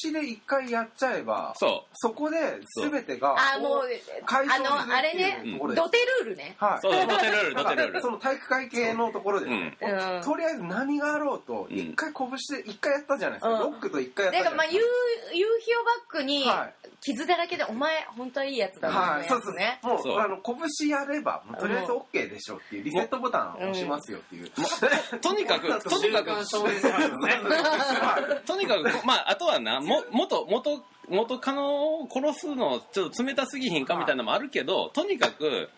[0.04, 2.38] 拳で一回やっちゃえばそそこで
[2.82, 3.82] 全てがあもう
[4.26, 5.84] 解消あのあれするねっていうところです。
[5.84, 6.56] ドテルールね。
[6.58, 6.80] はい。
[6.82, 8.02] そうルールだからドテルール。
[8.02, 10.16] その体育会系のところです、うん。
[10.16, 10.22] うん。
[10.24, 11.78] とりあえず何があろうとうん。
[11.78, 13.60] 一回拳で一回やったじゃないですか、うん。
[13.60, 14.88] ロックと一回やったじゃだからまあ夕ないで
[15.30, 16.72] す夕日をバックには
[17.02, 20.00] 傷だらけでお前本当はいいやつだかはい、なそうそうねもう。
[20.02, 20.20] そう。
[20.20, 24.50] あの拳やればもうとりあえず OK でしょっていうリセットボタンを押しますよっていう、
[25.22, 27.34] とにかく とにかく週刊少年ジャンプね。
[28.46, 35.70] とにかくまああとはな も元元元カノを殺すのちょっと冷たすぎひんかみたいなのもあるけどとにかく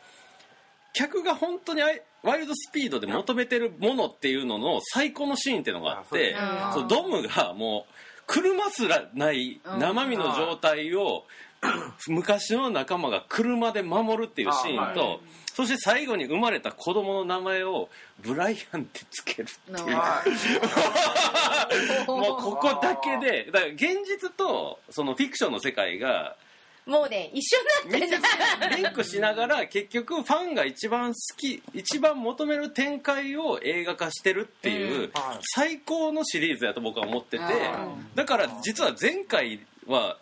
[0.93, 1.81] 客が本当に
[2.23, 7.93] ワイルドスピードで求めてるものっていうのの最高のシーンっていうのがあってあそうドムがもう
[8.25, 11.25] 車すらない生身の状態を
[12.07, 15.21] 昔の仲間が車で守るっていうシーンあと
[15.59, 17.89] そして最後に生まれた子供の名前を
[18.21, 19.97] ブライアンってつけるっていう。
[19.97, 22.07] はい。
[22.07, 26.37] もうここだけでだから現実とそのフィクションの世界が
[26.85, 28.21] もうね一緒になってん
[28.61, 35.11] だリンクしながら結局ファンが一番好き一番求める展開を映画化してるっていう
[35.55, 38.15] 最高のシリーズやと僕は思っててうん。
[38.15, 40.15] だから実は前回は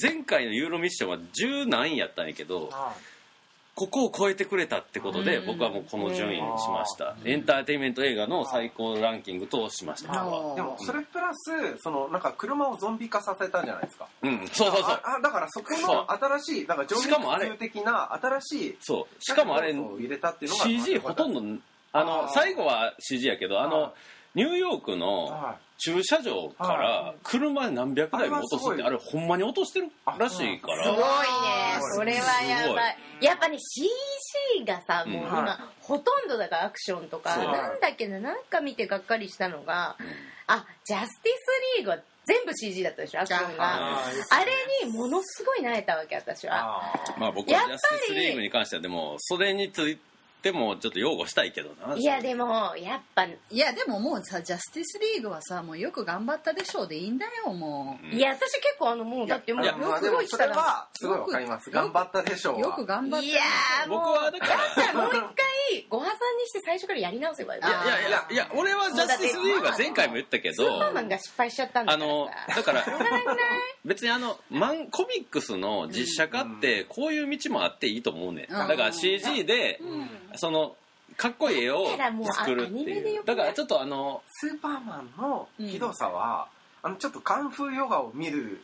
[0.00, 2.94] 前回のユーロミッションは10何位やったんやけどは
[3.74, 5.46] ここを超えてくれたってことでうん。
[5.46, 7.16] 僕はもうこの順位にしました。
[7.24, 10.12] エンターテインメント映画の最高ランキングとしました。
[10.12, 10.18] で
[10.62, 14.06] もそれプラスそのなんか車をゾンビ化させたじゃないですか。
[14.22, 15.00] うんそうそうそう。
[15.02, 17.48] ああだからそこの新しいだからジョしかもあれ。
[17.48, 19.22] ン・ウィック的な新しいそう。
[19.22, 21.62] しかもあれ要素を入れたっていうのが CG ほとんど
[21.92, 23.94] あの最後は CG やけどあはの
[24.34, 30.84] ニューヨークのは駐車場から車何百台も落とすってああれほんまに落としてるらしいから。
[30.84, 31.04] すごいね。
[31.96, 32.96] それはやばい。
[33.20, 35.28] やっぱね CG がさもううん。
[35.28, 39.96] 今、はいほとんどだからアクションとかなんだっけななんか見てがっかりしたのが、
[40.46, 43.64] あジャスティスリーグは全部 CG だったでしょアクションが。
[43.64, 46.54] ああれにものすごい慣れたわけ私は。
[46.54, 50.13] あまあ僕やっぱりはジャスティスリーグに関してはでもそれについて
[50.52, 58.06] もちょっと擁護したいけどないやでもやっぱいやでももうさジャスティスリーグはさもうよく頑張ったでしょうでいいんだよもう。
[58.06, 58.10] ん。
[58.12, 61.70] いや私結構あのもうだってもういやよく動いてたらはすごいわかります。
[61.70, 64.46] 頑張ったでしょううよく頑張ったいやーもう僕はだか
[64.92, 67.64] らもう一回ご破産にして最初からやり直せばよい。
[67.64, 72.12] やいやいやいや俺はジャスティスリーグは前回も言ったけスーパーどマンが失敗しちゃったんだあからさ。
[72.12, 73.36] のだからしょうがなくない。
[73.84, 78.56] 別にあのマンコミックスの実写化ってこういう道もあっていいと思うね、うん。
[78.56, 79.80] だから CG で
[80.36, 80.76] その
[81.16, 81.86] かっこいい絵を
[82.34, 83.24] 作るっていう。
[83.24, 86.48] だからちょっとあのスーパーマンのひどさは、
[86.82, 88.62] あのちょっとカンフーヨガを見る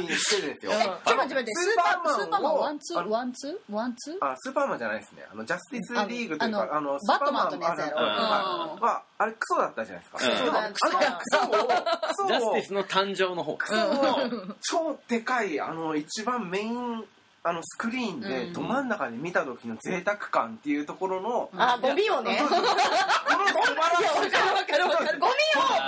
[0.00, 0.72] にに してですよ。
[0.72, 0.78] うん。
[0.78, 4.16] ちょっと待って待ってスーパースーパーマンをワンツーワンツーワンツー？
[4.20, 5.26] あスーパーマンじゃないですね。
[5.32, 7.90] あのジャスティスリーグというかあのあのバットマンとのやつやろ？
[7.90, 8.80] スーパーマンあのうん。
[8.80, 11.76] はあれクソだったじゃないですか、あのクソをク
[12.14, 13.56] ソをジャスティスの誕生の方。
[13.56, 17.04] クソを超でかいあの一番メイン
[17.48, 18.20] あのスクリーンうん。
[18.22, 22.38] でど真ん中で見た時の贅沢感っていうところの、あゴミをね。
[22.42, 23.90] この素晴ら
[24.28, 24.38] しさ。
[24.52, 25.18] わかるわかるわかる。
[25.20, 25.36] ゴミを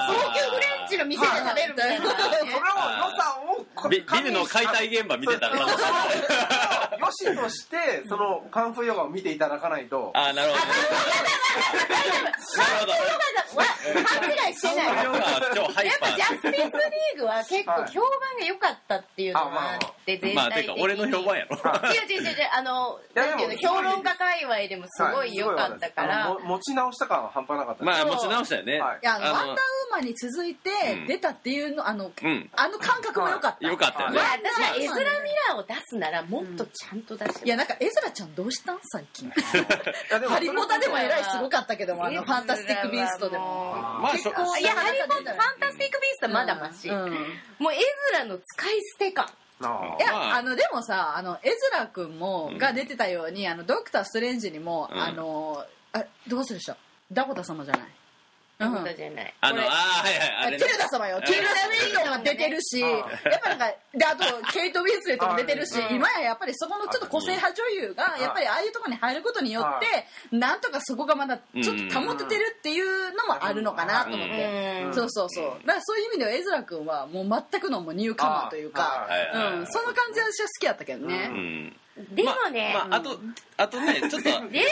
[0.06, 2.06] 高級フレンチの店で食べるみたいな。
[2.06, 2.54] それを良
[3.18, 5.66] さをこビビルの解体現場見てたらよ
[7.10, 10.12] しとしてそのカンフーヨガを見ていただかないと。
[10.14, 10.62] ああなるほど。
[14.04, 20.74] 勘違いしてないやっぱジャスティスリーグは結構評判が良かったっていうのがあって全まあ体的に。
[20.74, 22.36] てか俺の評判やろ違う違う違う違う。
[22.56, 26.36] あのなんていうの評論家界隈でもすごい良かったから。
[26.42, 29.56] 持ち直した感は半端なかったまあ持ち直したよねはいいやあのワンダーウあー
[29.92, 35.04] マンに続いてうん出たっていうのあののうんあの感覚も良かったよかったよねいや私はエズラ・ミ
[35.48, 39.32] ラーを出すならもっとちゃんと出していやなんかエズラちゃんどうしたん最近い
[40.10, 45.24] やでもハリポタでもえらいすごかったけどもあのファンタスティック・ビーストでもまあそ結構いやハリー・ポファン
[45.60, 47.10] タスティック・ビーストはまだマシ、うんうん
[47.58, 47.82] もうエズ
[48.12, 50.36] ラの使い捨て感あいや、まあ。
[50.36, 52.58] あ、のでもさあのエズラ君も、うん。
[52.58, 55.00] が出てたようにあのドクター・ストレンジにも、うん。
[55.00, 56.76] あのあどうするでしょう。
[57.12, 57.97] ダコタ様じゃない、うん
[58.66, 59.34] ことじゃない。
[59.40, 60.58] あのあはいはいあれね。
[60.58, 61.20] ティルダ様よ。
[61.20, 62.88] ティルダ・ウェイトが出てるし、うん。
[62.90, 63.04] や
[63.38, 65.96] っぱなんかであとケイト・ウィンスレットも出てるし、うん。
[65.96, 68.22] 今ややっぱりそこのちょっと個性派女優がうん。
[68.22, 74.94] やっぱりああいうところに入ることによってなんとかそこがまだちょっと保ててるっていうのもあるのかなと思って、うん。
[74.94, 75.44] そうそうそう。
[75.64, 81.76] だからそういう意味ではエズラ君はもう全くのもうニューカマーというか、うん、その感じは私は好きやったけどね、うん。
[82.14, 83.20] でもね、まあまああと
[83.56, 84.64] あとねちょっと でもね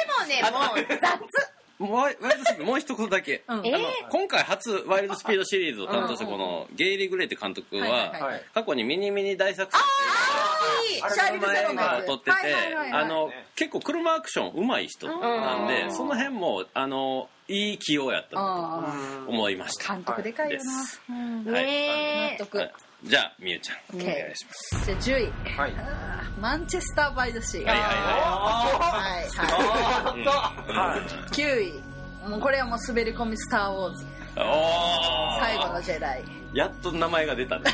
[0.51, 3.63] もう雑ワイルドスピードもう一言だけ、 あの
[4.11, 9.85] 今回初ワイルドスピードシリーズを担当したこのゲイリー・グレイって監督は過去にミニミニ大作戦っ
[10.87, 12.07] ていうのをあれシャーリーズセロンのやつ。
[12.07, 12.33] 撮ってて、
[12.93, 15.09] あの結構車アクション上手い人。
[15.21, 15.93] なんで、うん。
[15.93, 19.93] その辺もあのいい起用やったとあ思いました。
[19.93, 21.53] ー監督でかいよな。
[21.53, 21.65] はい。
[21.67, 22.59] ね納得。
[22.59, 22.73] はい
[23.07, 24.85] じゃあみゆちゃん、OK お願いします。
[24.85, 25.75] じゃあ10位はい。
[25.79, 27.65] あーマンチェスター・バイ・ザ・シー。
[27.65, 29.29] はいはいはい。
[29.39, 30.21] はうん。
[30.23, 30.25] い
[31.31, 34.05] 9位もうこれはもう滑り込み「スター・ウォーズ」
[34.37, 35.41] おー。
[35.41, 36.25] 最後のジェダイ。
[36.53, 37.63] やっと名前が出たね。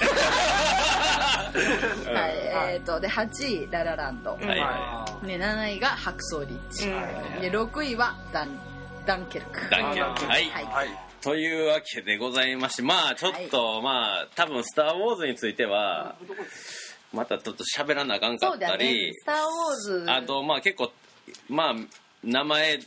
[1.54, 2.14] うん。
[2.14, 2.32] はい
[2.74, 4.58] えーとで8位「ララランド」はい。
[4.60, 6.94] はで7位が「白装リッチ」う
[7.38, 7.40] ん。
[7.40, 8.48] で6位はダン
[9.06, 9.70] 「ダンケルク」い。
[9.70, 10.26] ダンケルク。
[10.26, 10.50] はい。
[10.50, 10.64] はい。
[10.66, 10.88] はい
[11.22, 16.16] というわけでございまして、まあちょっと、まあ多分「スター・ウォーズ」については、
[17.12, 20.10] またちょっと喋らなあかんかったり、スター・ウォーズ。
[20.10, 20.92] あとまあ結構
[21.48, 21.74] まあ
[22.24, 22.80] 名前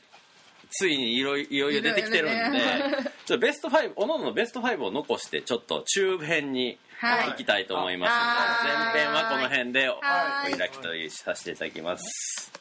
[0.70, 2.60] ついにいろいいろ出てきてるんで
[3.26, 7.28] ちょっとベスト5おのおのベスト5を残してちょっと中編にはい。
[7.32, 8.88] 行きたいと思いますはい。
[8.88, 12.52] ので前編はこの辺でおはい開きとさせていただきます